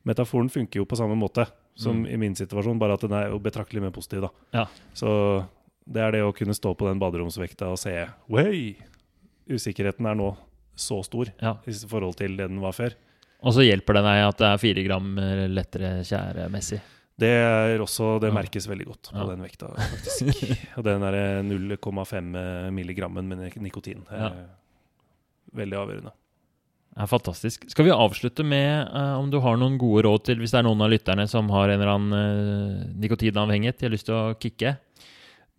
[0.07, 1.49] Metaforen funker jo på samme måte.
[1.75, 2.13] som Mm.
[2.13, 4.29] i min situasjon, bare at den er jo betraktelig mer positiv, da.
[4.53, 4.67] Ja.
[4.95, 5.47] Så
[5.91, 8.77] det er det å kunne stå på den baderomsvekta og se Wey!
[9.49, 10.37] Usikkerheten er nå
[10.77, 11.55] så stor Ja.
[11.67, 12.93] i forhold til det den var før.
[13.43, 16.81] Og så hjelper det deg at det er fire gram lettere tjæremessig.
[17.21, 17.33] Det
[17.83, 19.29] også, det merkes veldig godt på Ja.
[19.29, 20.57] den vekta, faktisk.
[20.79, 24.33] og den der 0,5 milligrammen med nikotin Ja.
[25.53, 26.13] veldig avgjørende.
[26.93, 27.63] Det er fantastisk.
[27.73, 30.67] Skal vi avslutte med uh, om du har noen gode råd til hvis det er
[30.67, 34.35] noen av lytterne som har en eller annen uh, nikotinavhengighet de har lyst til å
[34.37, 34.75] kicke?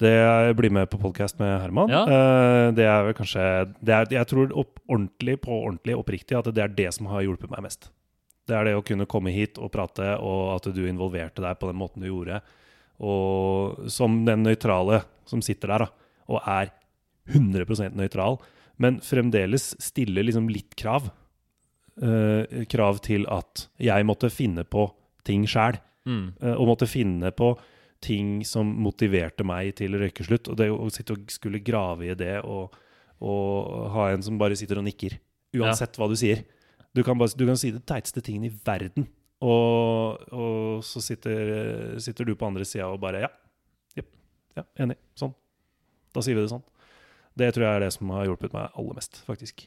[0.01, 1.89] Det jeg blir med på podkast med Herman.
[1.89, 2.03] Ja.
[2.05, 3.41] Uh, det er vel kanskje
[3.81, 7.25] det er, Jeg tror opp, ordentlig på ordentlig oppriktig at det er det som har
[7.25, 7.89] hjulpet meg mest.
[8.47, 11.69] Det er det å kunne komme hit og prate, og at du involverte deg på
[11.69, 12.41] den måten du gjorde.
[13.03, 15.91] Og som den nøytrale som sitter der da,
[16.31, 16.73] og er
[17.31, 18.39] 100% nøytral,
[18.81, 21.09] men fremdeles stiller liksom litt krav.
[22.01, 24.87] Eh, krav til at jeg måtte finne på
[25.27, 25.77] ting sjæl.
[26.09, 26.33] Mm.
[26.41, 27.53] Eh, og måtte finne på
[28.03, 30.49] ting som motiverte meg til røykeslutt.
[30.51, 32.73] Og det å sitte og skulle grave i det og,
[33.23, 35.15] og ha en som bare sitter og nikker,
[35.55, 36.43] uansett hva du sier.
[36.93, 39.07] Du kan, bare, du kan si det teiteste tingen i verden,
[39.43, 43.31] og, og så sitter, sitter du på andre sida og bare Ja,
[43.97, 44.11] jepp,
[44.59, 44.99] ja, enig.
[45.19, 45.33] Sånn.
[46.13, 46.63] Da sier vi det sånn.
[47.33, 49.65] Det tror jeg er det som har hjulpet meg aller mest, faktisk.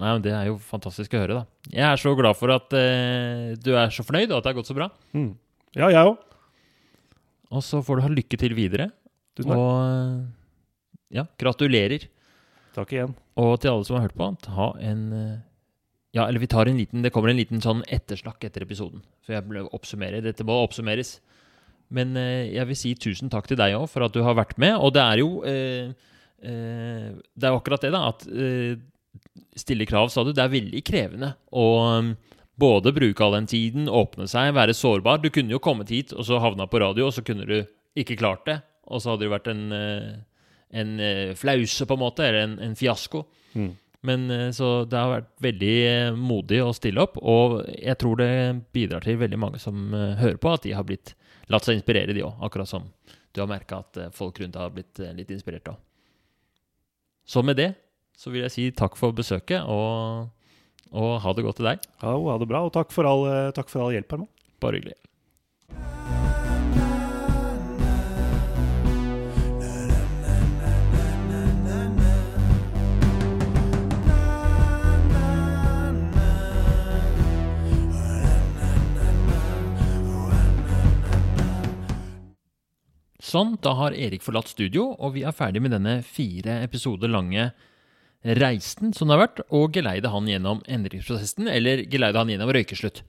[0.00, 1.70] Nei, men Det er jo fantastisk å høre, da.
[1.70, 4.58] Jeg er så glad for at eh, du er så fornøyd, og at det har
[4.58, 4.88] gått så bra.
[5.14, 5.34] Mm.
[5.76, 6.16] Ja, jeg òg.
[7.50, 8.88] Og så får du ha lykke til videre.
[9.38, 9.60] Tusen takk.
[9.60, 12.06] Og ja, gratulerer.
[12.74, 13.14] Takk igjen.
[13.42, 15.38] Og til alle som har hørt på, ha en eh,
[16.16, 19.04] Ja, eller vi tar en liten Det kommer en liten sånn ettersnakk etter episoden.
[19.22, 20.22] For jeg ble oppsummere.
[20.24, 21.18] Dette må oppsummeres.
[21.94, 24.58] Men eh, jeg vil si tusen takk til deg òg for at du har vært
[24.62, 24.76] med.
[24.78, 25.92] Og det er jo eh,
[26.42, 28.02] eh, Det er jo akkurat det, da.
[28.10, 28.74] At eh,
[29.58, 30.32] stille krav, sa du.
[30.34, 31.66] Det er veldig krevende å
[31.98, 32.14] um,
[32.60, 35.22] både bruke all den tiden, åpne seg, være sårbar.
[35.22, 37.58] Du kunne jo kommet hit og så havna på radio, og så kunne du
[37.98, 38.60] ikke klart det.
[38.90, 40.10] Og så hadde det vært en, eh,
[40.82, 43.24] en eh, flause, på en måte, eller en, en fiasko.
[43.54, 43.72] Mm.
[44.00, 48.20] Men eh, Så det har vært veldig eh, modig å stille opp, og jeg tror
[48.20, 48.30] det
[48.74, 51.14] bidrar til veldig mange som eh, hører på, at de har blitt
[51.52, 52.40] latt seg inspirere, de òg.
[52.46, 52.88] Akkurat som
[53.34, 55.78] du har merka at folk rundt deg har blitt litt inspirert av.
[57.26, 57.72] Så med det
[58.18, 60.30] så vil jeg si takk for besøket, og,
[60.90, 61.86] og ha det godt til deg.
[62.02, 64.30] Ha, ha det bra, og takk for all, takk for all hjelp, Herman.
[64.62, 64.98] Bare hyggelig.
[83.30, 87.50] Sånn, da har Erik forlatt studio, og vi er ferdig med denne fire episoder lange
[88.20, 93.02] reisen som det har vært, og geleide han gjennom endringsprosessen, eller geleide han gjennom røykeslutt.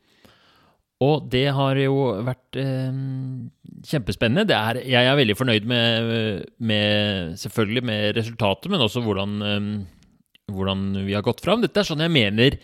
[1.01, 1.95] Og det har jo
[2.27, 2.91] vært eh,
[3.89, 4.53] kjempespennende.
[4.53, 6.11] Er, jeg er veldig fornøyd med,
[6.61, 9.71] med Selvfølgelig med resultatet, men også hvordan, eh,
[10.53, 11.65] hvordan vi har gått fram.
[11.65, 12.59] Dette er sånn jeg mener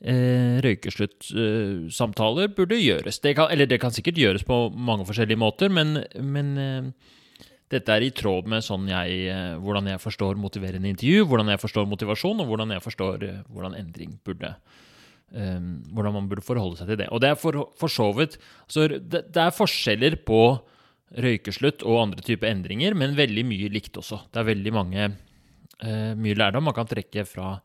[0.00, 3.20] eh, røykesluttsamtaler burde gjøres.
[3.24, 7.14] Det kan, eller det kan sikkert gjøres på mange forskjellige måter, men, men eh,
[7.72, 11.60] dette er i tråd med sånn jeg, eh, hvordan jeg forstår motiverende intervju, hvordan jeg
[11.60, 14.54] forstår motivasjon, og hvordan jeg forstår eh, hvordan endring burde
[15.32, 17.10] um, Hvordan man burde forholde seg til det.
[17.12, 18.38] Og det er for, for så vidt
[18.70, 20.42] så det, det er forskjeller på
[21.24, 24.22] røykeslutt og andre typer endringer, men veldig mye likt også.
[24.32, 27.58] Det er veldig mange uh, mye lærdom man kan trekke fra,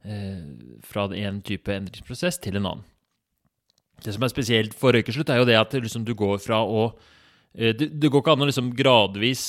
[0.00, 2.86] fra en type endringsprosess til en annen.
[4.04, 6.86] Det som er spesielt for røykeslutt, er jo det at liksom, du går fra å
[7.54, 9.44] eh, det, det går ikke an å liksom gradvis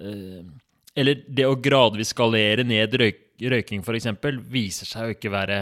[0.00, 0.40] eh,
[0.98, 4.08] Eller det å gradvis skalere ned røyk, røyking, f.eks.,
[4.50, 5.60] viser seg å ikke være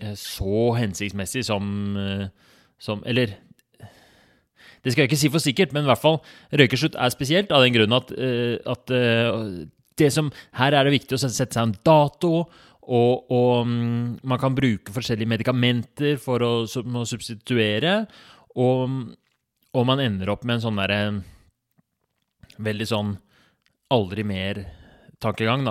[0.00, 1.68] eh, så hensiktsmessig som,
[2.00, 2.28] eh,
[2.80, 3.36] som Eller
[4.82, 6.16] det skal jeg ikke si for sikkert, men i hvert fall
[6.58, 9.68] røykeslutt er spesielt av den grunn at, eh, at eh,
[9.98, 12.46] det som, her er det viktig å sette seg en dato,
[12.82, 18.02] og, og mm, man kan bruke forskjellige medikamenter for å, å substituere.
[18.58, 18.96] Og,
[19.72, 21.02] og man ender opp med en sånn derre
[22.62, 23.14] Veldig sånn
[23.90, 25.64] aldri mer-tankegang.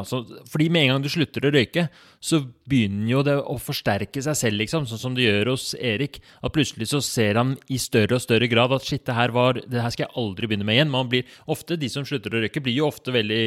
[0.49, 1.83] Fordi med en gang du slutter å røyke,
[2.17, 4.87] så begynner jo det å forsterke seg selv, liksom.
[4.89, 6.17] Sånn som det gjør hos Erik.
[6.41, 9.61] At plutselig så ser han i større og større grad at shit, det her, var,
[9.61, 10.93] det her skal jeg aldri begynne med igjen.
[10.97, 13.45] Man blir ofte, De som slutter å røyke, blir jo ofte veldig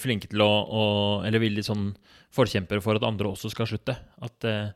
[0.00, 0.84] flinke til å, å
[1.28, 1.90] Eller veldig sånn
[2.34, 3.96] forkjempere for at andre også skal slutte.
[4.24, 4.70] At eh,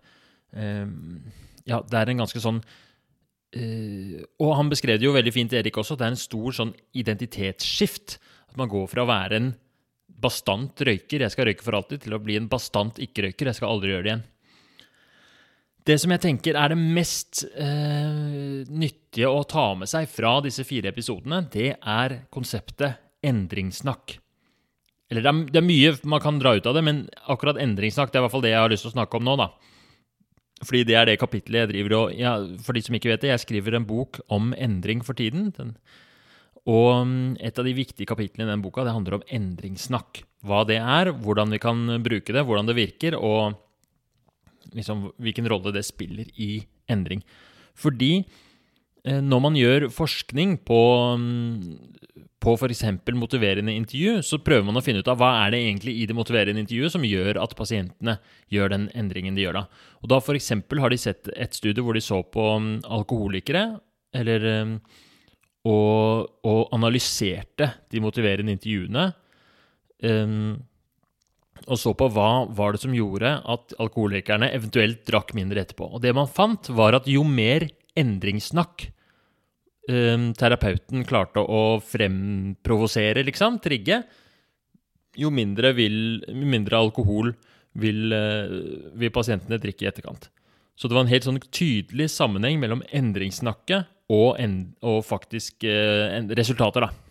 [0.57, 0.86] eh,
[1.68, 2.61] Ja, det er en ganske sånn
[3.55, 6.59] eh, Og han beskrev det jo veldig fint, Erik også, at det er en stor
[6.59, 8.18] sånn identitetsskift.
[8.51, 9.53] At man går fra å være en
[10.22, 13.72] bastant røyker, jeg skal røyke for alltid, til å bli en bastant ikke-røyker, jeg skal
[13.72, 14.28] aldri gjøre det igjen.
[15.82, 20.62] Det som jeg tenker er det mest eh, nyttige å ta med seg fra disse
[20.68, 24.22] fire episodene, det er konseptet endringssnakk.
[25.12, 28.08] Eller det er, det er, mye man kan dra ut av det, men akkurat endringssnakk
[28.08, 29.36] det er i hvert fall det jeg har lyst til å snakke om nå.
[29.36, 29.50] da.
[30.62, 33.32] Fordi det er det kapittelet jeg driver og ja, For de som ikke vet det,
[33.32, 35.50] jeg skriver en bok om endring for tiden.
[35.56, 35.74] Den,
[36.70, 40.22] og mm, et av de viktige kapitlene i den boka det handler om endringssnakk.
[40.46, 43.58] Hva det er, hvordan vi kan bruke det, hvordan det virker, og
[44.72, 46.54] liksom hvilken rolle det spiller i
[46.90, 47.22] endring.
[47.78, 48.22] Fordi
[49.03, 50.80] når man gjør forskning på
[51.18, 51.92] mm,
[52.42, 52.82] på f.eks.
[53.14, 56.16] motiverende intervju, så prøver man å finne ut av hva er det egentlig i det
[56.16, 58.16] motiverende intervjuet som gjør at pasientene
[58.53, 59.64] gjør den endringen de gjør da.
[60.03, 60.50] Og da f.eks.
[60.82, 63.64] har de sett et studie hvor de så på um, alkoholikere,
[64.18, 64.74] eller um,
[65.70, 69.12] og, og, analyserte de motiverende intervjuene.
[70.03, 70.57] Um,
[71.70, 75.86] og så på hva var det som gjorde at alkoholikerne eventuelt drakk mindre etterpå.
[75.94, 77.68] Og det man fant, var at jo mer
[77.99, 78.86] endringssnakk
[79.90, 84.03] um, terapeuten klarte å fremprovosere, liksom, trigge,
[85.18, 87.34] jo mindre, vil, mindre alkohol
[87.78, 90.30] vil, uh, vil, pasientene drikke i etterkant.
[90.76, 96.16] Så det var en helt sånn tydelig sammenheng mellom endringssnakket og, en, og faktisk uh,
[96.36, 97.01] resultater, da.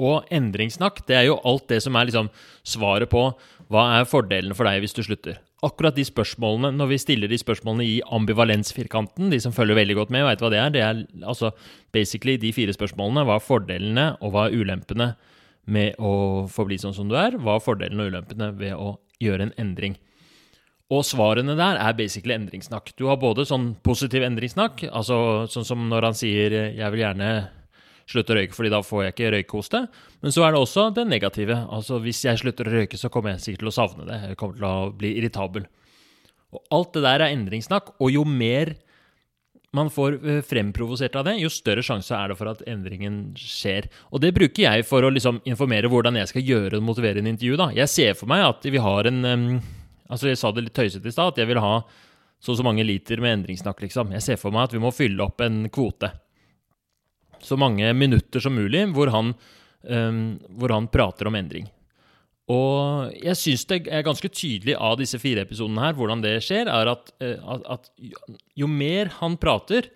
[0.00, 2.32] Og endringssnakk, det er jo alt det som er liksom
[2.64, 3.28] svaret på
[3.70, 7.38] hva er fordelene for deg hvis du slutter akkurat de spørsmålene, når vi stiller de
[7.40, 10.72] spørsmålene i ambivalensfirkanten, de som følger veldig godt med, veit hva det er.
[10.72, 11.52] Det er altså
[11.92, 13.26] basically de fire spørsmålene.
[13.28, 15.12] Hva er fordelene, og hva er ulempene
[15.70, 17.36] med å forbli sånn som du er?
[17.36, 19.98] Hva er fordelene og ulempene ved å gjøre en endring?
[20.90, 22.94] Og svarene der er basically endringssnakk.
[22.98, 27.50] Du har både sånn positiv endringssnakk, altså sånn som når han sier 'jeg vil gjerne
[28.10, 29.80] slutte å røyke, fordi da får jeg ikke røykehoste.
[30.24, 31.56] Men så er det også det negative.
[31.70, 34.20] Altså Hvis jeg slutter å røyke, så kommer jeg sikkert til å savne det.
[34.32, 35.66] Jeg kommer til å bli irritabel.
[36.50, 38.74] Og Alt det der er endringssnakk, og jo mer
[39.76, 43.86] man får eh, fremprovosert av det, jo større sjanse er det for at endringen skjer.
[44.10, 47.30] Og det bruker jeg for å liksom informere hvordan jeg skal gjøre og motivere en
[47.30, 47.58] intervju.
[47.60, 47.70] da.
[47.78, 49.60] Jeg ser for meg at vi har en
[50.10, 51.84] Altså, jeg sa det litt tøysete i stad, at jeg vil ha
[52.42, 54.10] så og så mange liter med endringssnakk, liksom.
[54.16, 56.10] Jeg ser for meg at vi må fylle opp en kvote
[57.46, 59.34] så mange minutter som mulig hvor han,
[59.88, 60.24] um,
[60.58, 61.68] hvor han prater om endring.
[62.50, 66.66] Og jeg syns det er ganske tydelig av disse fire episodene her, hvordan det skjer,
[66.66, 67.86] er at, eh, at
[68.58, 69.86] jo mer han prater,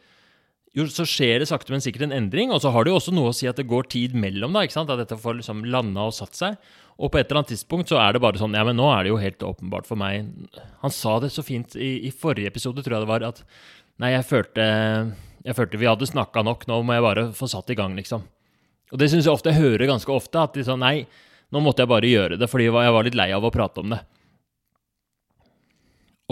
[0.74, 2.52] jo, så skjer det sakte, men sikkert en endring.
[2.54, 4.64] Og så har det jo også noe å si at det går tid mellom, da,
[4.66, 4.90] ikke sant?
[4.90, 6.58] at dette får liksom landa og satt seg.
[6.94, 9.02] Og på et eller annet tidspunkt så er det bare sånn Ja, men nå er
[9.02, 10.28] det jo helt åpenbart for meg
[10.84, 13.40] Han sa det så fint i, i forrige episode, tror jeg det var, at
[13.98, 14.66] Nei, jeg følte
[15.44, 18.24] jeg følte vi hadde snakka nok, nå må jeg bare få satt i gang, liksom.
[18.92, 21.04] Og det syns jeg ofte jeg hører ganske ofte, at de sånn Nei,
[21.52, 23.92] nå måtte jeg bare gjøre det fordi jeg var litt lei av å prate om
[23.92, 24.00] det.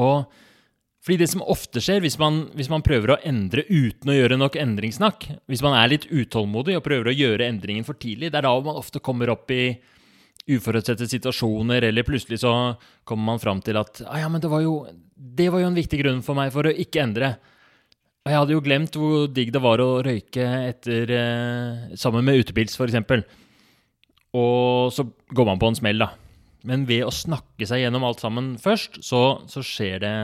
[0.00, 0.24] Og
[1.02, 4.38] fordi det som ofte skjer hvis man, hvis man, prøver å endre uten å gjøre
[4.38, 8.38] nok endringssnakk, hvis man er litt utålmodig og prøver å gjøre endringen for tidlig, det
[8.38, 9.74] er da man ofte kommer opp i
[10.50, 12.52] uforutsette situasjoner, eller plutselig så
[13.06, 15.78] kommer man fram til at ah, ja, men det var, jo, det var jo en
[15.78, 17.34] viktig grunn for meg for å ikke endre.
[18.22, 22.76] Jeg hadde jo glemt hvor digg det var å røyke etter eh, sammen med utepils,
[22.78, 23.24] f.eks.
[24.38, 25.04] Og så
[25.34, 26.12] går man på en smell, da.
[26.68, 30.14] Men ved å snakke seg gjennom alt sammen først, så, så skjer, det,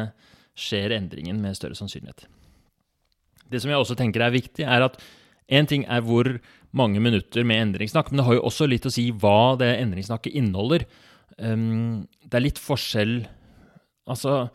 [0.55, 2.29] skjer endringen med større sannsynlighet.
[3.51, 5.01] Det som jeg også tenker er viktig, er at
[5.51, 6.37] én ting er hvor
[6.77, 10.39] mange minutter med endringssnakk, men det har jo også litt å si hva det endringssnakket
[10.39, 10.87] inneholder.
[11.39, 13.21] Um, det er litt forskjell
[14.09, 14.49] Altså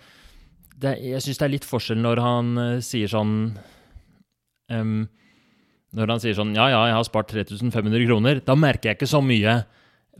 [0.82, 3.36] det, jeg syns det er litt forskjell når han uh, sier sånn
[4.74, 4.97] um,
[5.93, 8.41] Når han sier sånn Ja, ja, jeg har spart 3500 kroner.
[8.45, 9.61] Da merker jeg ikke så mye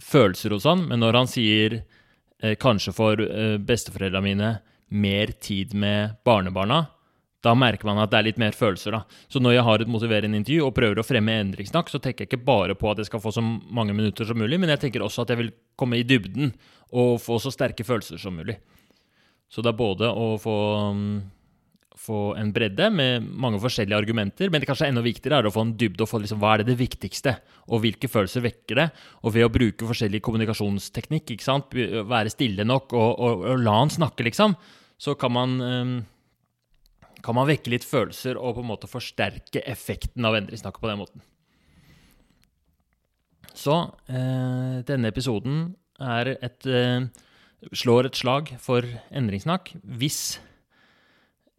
[0.02, 0.86] følelser hos han.
[0.90, 4.58] Men når han sier uh, kanskje for uh, besteforeldra mine
[4.94, 6.84] mer tid med barnebarna,
[7.44, 8.96] da merker man at det er litt mer følelser.
[8.96, 9.02] da.
[9.28, 12.32] Så når jeg har et motiverende intervju og prøver å fremme endringssnakk, så tenker jeg
[12.32, 15.04] ikke bare på at jeg skal få så mange minutter som mulig, men jeg tenker
[15.04, 16.54] også at jeg vil komme i dybden
[16.94, 18.60] og få så sterke følelser som mulig.
[19.54, 20.58] Så det er både å få,
[20.98, 21.18] mm,
[22.04, 25.68] få en bredde med mange forskjellige argumenter, men det kanskje enda viktigere er å få
[25.68, 27.36] en dybde og få liksom, hva er det det viktigste,
[27.70, 28.88] og hvilke følelser vekker det.
[29.22, 31.78] Og ved å bruke forskjellig kommunikasjonsteknikk, ikke sant?
[32.10, 34.58] være stille nok og, og, og la han snakke, liksom,
[34.98, 35.94] så kan man um,
[37.24, 41.00] kan man vekke litt følelser og på en måte forsterke effekten av endringssnakket på den
[41.00, 41.24] måten.
[43.54, 43.76] Så
[44.10, 45.70] eh, denne episoden
[46.02, 47.06] er et eh,
[47.72, 49.74] slår et slag for endringssnakk.
[49.84, 50.40] Hvis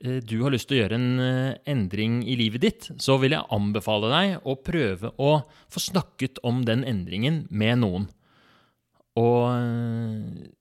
[0.03, 3.37] eh, du har lyst til å gjøre en eh, endring i livet ditt, så vil
[3.37, 5.39] jeg anbefale deg å prøve å
[5.73, 8.11] få snakket om den endringen med noen.
[9.21, 10.53] Og eh,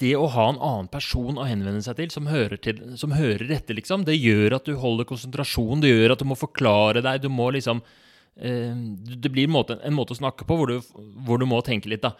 [0.00, 3.50] det å ha en annen person å henvende seg til som hører, til, som hører
[3.52, 5.82] etter, liksom, det gjør at du holder konsentrasjon.
[5.82, 7.24] Det gjør at du må forklare deg.
[7.24, 7.82] Du må liksom
[8.40, 10.92] Det blir en måte, en måte å snakke på hvor du,
[11.26, 12.14] hvor du, må tenke litt, da.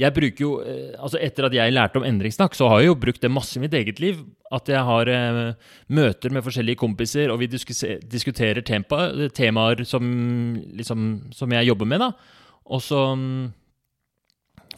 [0.00, 2.98] Jeg bruker jo, eh, altså Etter at jeg lærte om endringssnakk, så har jeg jo
[3.02, 4.22] brukt det masse i mitt eget liv.
[4.50, 5.40] At jeg har eh,
[5.92, 10.04] møter med forskjellige kompiser, og vi diskuterer tempa, temaer som,
[10.78, 12.06] liksom, som jeg jobber med.
[12.06, 12.12] da.
[12.70, 13.02] Og så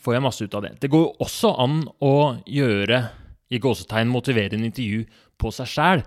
[0.03, 0.75] får jeg masse ut av det.
[0.83, 2.17] Det går også an å
[2.49, 3.05] gjøre
[3.53, 5.05] i gåsetegn motiverende intervju
[5.39, 6.05] på seg sjæl.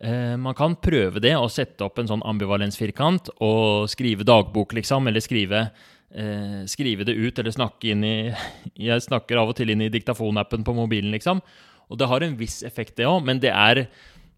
[0.00, 5.10] Eh, man kan prøve det og sette opp en sånn ambivalensfirkant og skrive dagbok, liksom,
[5.10, 5.68] eller skrive,
[6.14, 8.16] eh, skrive det ut, eller snakke inn i
[8.88, 11.42] Jeg snakker av og til inn i diktafonappen på mobilen, liksom.
[11.88, 13.86] Og det har en viss effekt, det òg, men det er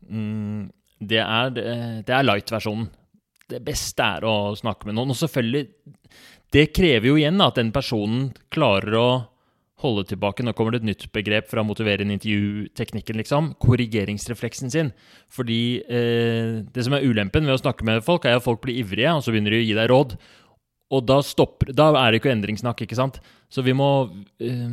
[0.08, 1.50] mm, Det er,
[2.04, 2.90] det er light-versjonen.
[3.50, 5.10] Det beste er å snakke med noen.
[5.10, 5.64] Og selvfølgelig
[6.54, 9.08] det krever jo igjen at den personen klarer å
[9.80, 13.52] holde tilbake Nå kommer det et nytt begrep fra motiverende intervjuteknikken, liksom.
[13.62, 14.90] Korrigeringsrefleksen sin.
[15.32, 18.82] Fordi eh, det som er ulempen ved å snakke med folk, er at folk blir
[18.82, 20.16] ivrige, og så begynner de å gi deg råd.
[20.90, 23.20] Og da, stopper, da er det ikke endringssnakk, ikke sant?
[23.50, 24.10] Så vi må,
[24.42, 24.72] øh,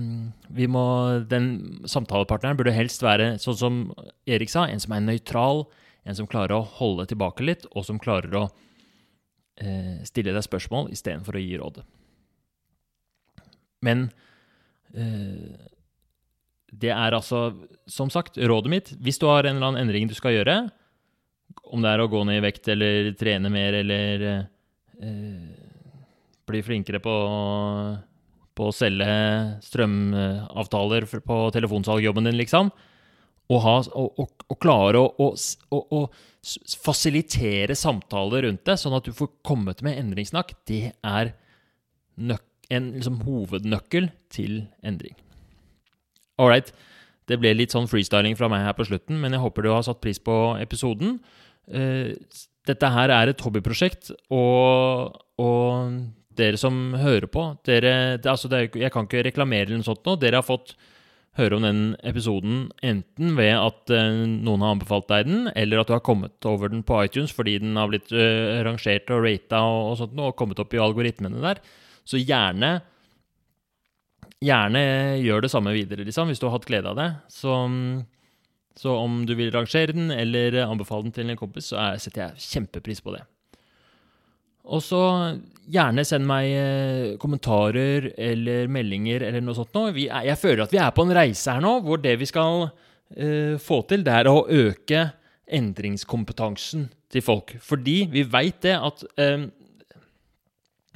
[0.50, 0.86] vi må
[1.30, 1.50] Den
[1.86, 3.76] samtalepartneren burde helst være, sånn som
[4.26, 5.68] Erik sa, en som er nøytral,
[6.08, 8.48] en som klarer å holde tilbake litt, og som klarer å
[9.62, 11.82] eh, stille deg spørsmål istedenfor å gi råd.
[13.86, 14.08] Men
[14.98, 15.68] eh,
[16.74, 17.52] det er altså,
[17.88, 20.58] som sagt, rådet mitt Hvis du har en eller annen endring du skal gjøre,
[21.68, 25.67] om det er å gå ned i vekt eller trene mer eller eh,
[26.48, 27.16] bli flinkere på,
[28.58, 29.10] på å selge
[29.66, 32.72] strømavtaler på telefonsalgjobben din, liksom,
[33.48, 36.02] og, ha, og, og, og klare å,
[36.84, 41.34] fasilitere samtaler rundt det, sånn at du får kommet med endringssnakk, det er
[42.18, 45.16] en liksom, hovednøkkel til endring.
[46.38, 46.54] All.
[47.28, 49.84] Det ble litt sånn freestyling fra meg her på slutten, men jeg håper du har
[49.84, 51.18] satt pris på episoden.
[51.68, 52.16] Uh,
[52.68, 55.98] dette her er et hobbyprosjekt, og, og
[56.40, 60.06] dere som hører på dere, det, altså det, Jeg kan ikke reklamere eller noe sånt
[60.08, 60.16] nå.
[60.22, 60.76] Dere har fått
[61.38, 65.90] høre om den episoden enten ved at uh, noen har anbefalt deg den, eller at
[65.90, 69.62] du har kommet over den på iTunes fordi den har blitt uh, rangert og rata
[69.66, 71.62] og, og, sånt, og kommet opp i algoritmene der.
[72.08, 72.80] Så gjerne
[74.38, 74.82] Gjerne
[75.18, 77.08] gjør det samme videre, liksom, hvis du har hatt glede av det.
[77.34, 77.56] Så,
[78.78, 82.22] så om du vil rangere den eller anbefale den til en kompis, så er, setter
[82.22, 83.24] jeg kjempepris på det.
[84.68, 85.02] Og så
[85.72, 89.74] gjerne send meg eh, kommentarer eller meldinger eller noe sånt.
[89.76, 89.90] Nå.
[89.92, 92.68] Er, jeg føler at vi er på en reise her nå hvor det vi skal
[92.70, 95.10] uh, få til, det er å øke
[95.58, 97.56] endringskompetansen til folk.
[97.64, 99.48] Fordi vi veit det at uh,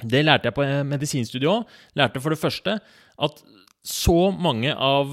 [0.02, 1.66] Det lærte jeg på medisinstudiet òg.
[1.94, 2.80] Lærte for det første
[3.22, 3.44] at
[3.86, 5.10] så mange av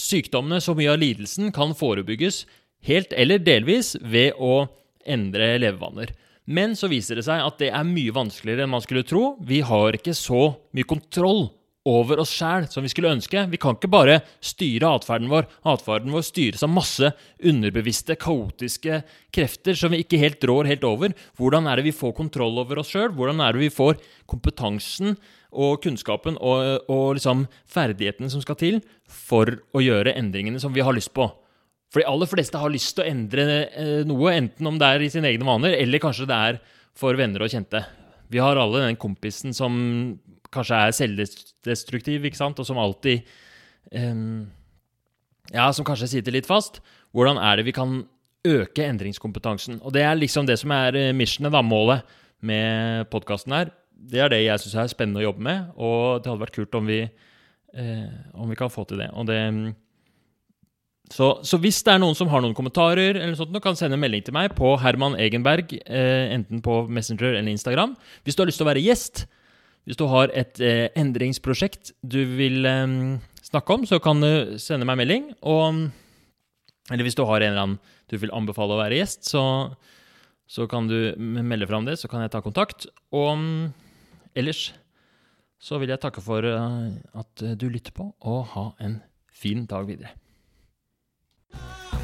[0.00, 2.46] sykdommene, så mye av lidelsen, kan forebygges
[2.88, 4.66] helt eller delvis ved å
[5.04, 6.12] endre levevaner.
[6.50, 9.36] Men så viser det seg at det er mye vanskeligere enn man skulle tro.
[9.46, 11.46] Vi har ikke så mye kontroll
[11.88, 13.44] over oss sjæl som vi skulle ønske.
[13.48, 15.46] Vi kan ikke bare styre atferden vår.
[15.70, 21.14] Atferden vår styres av masse underbevisste, kaotiske krefter som vi ikke helt rår helt over.
[21.38, 23.12] Hvordan er det vi får kontroll over oss sjøl?
[23.16, 25.14] Hvordan er det vi får kompetansen
[25.50, 30.84] og kunnskapen og, og liksom ferdighetene som skal til for å gjøre endringene som vi
[30.84, 31.30] har lyst på?
[31.90, 35.02] For de aller fleste har lyst til å endre eh, noe, enten om det er
[35.02, 36.60] i sine egne vaner, eller kanskje det er
[36.98, 37.82] for venner og kjente.
[38.30, 39.74] Vi har alle den kompisen som
[40.54, 43.26] kanskje er selvdestruktiv, ikke sant, og som alltid
[43.94, 44.46] um,
[45.50, 46.78] Ja, som kanskje sitter litt fast.
[47.10, 48.04] Hvordan er det vi kan
[48.46, 49.80] øke endringskompetansen?
[49.82, 52.06] Og det er liksom det som er eh, missionet, da, målet
[52.46, 53.74] med podkasten her.
[53.90, 56.78] Det er det jeg syns er spennende å jobbe med, og det hadde vært kult
[56.78, 59.10] om vi, eh, om vi kan få til det.
[59.18, 59.40] Og det
[61.10, 64.02] så, så, hvis det er noen som har noen kommentarer, eller sånt, kan sende en
[64.02, 67.96] melding til meg på Herman Egenberg, eh, enten på Messenger eller Instagram.
[68.22, 69.24] Hvis du har lyst til å være gjest,
[69.88, 72.94] hvis du har et eh, endringsprosjekt du vil eh,
[73.42, 75.32] snakke om, så kan du sende meg melding.
[75.42, 75.82] Og,
[76.92, 79.42] eller hvis du har en eller annen du vil anbefale å være gjest, så,
[80.46, 82.86] så kan du melde fra om det, så kan jeg ta kontakt.
[83.10, 83.34] Og
[84.38, 84.68] ellers
[85.58, 86.88] så vil jeg takke for uh,
[87.20, 88.98] at du lytter på, og ha en
[89.30, 90.14] fin dag videre.
[91.52, 91.99] Oh.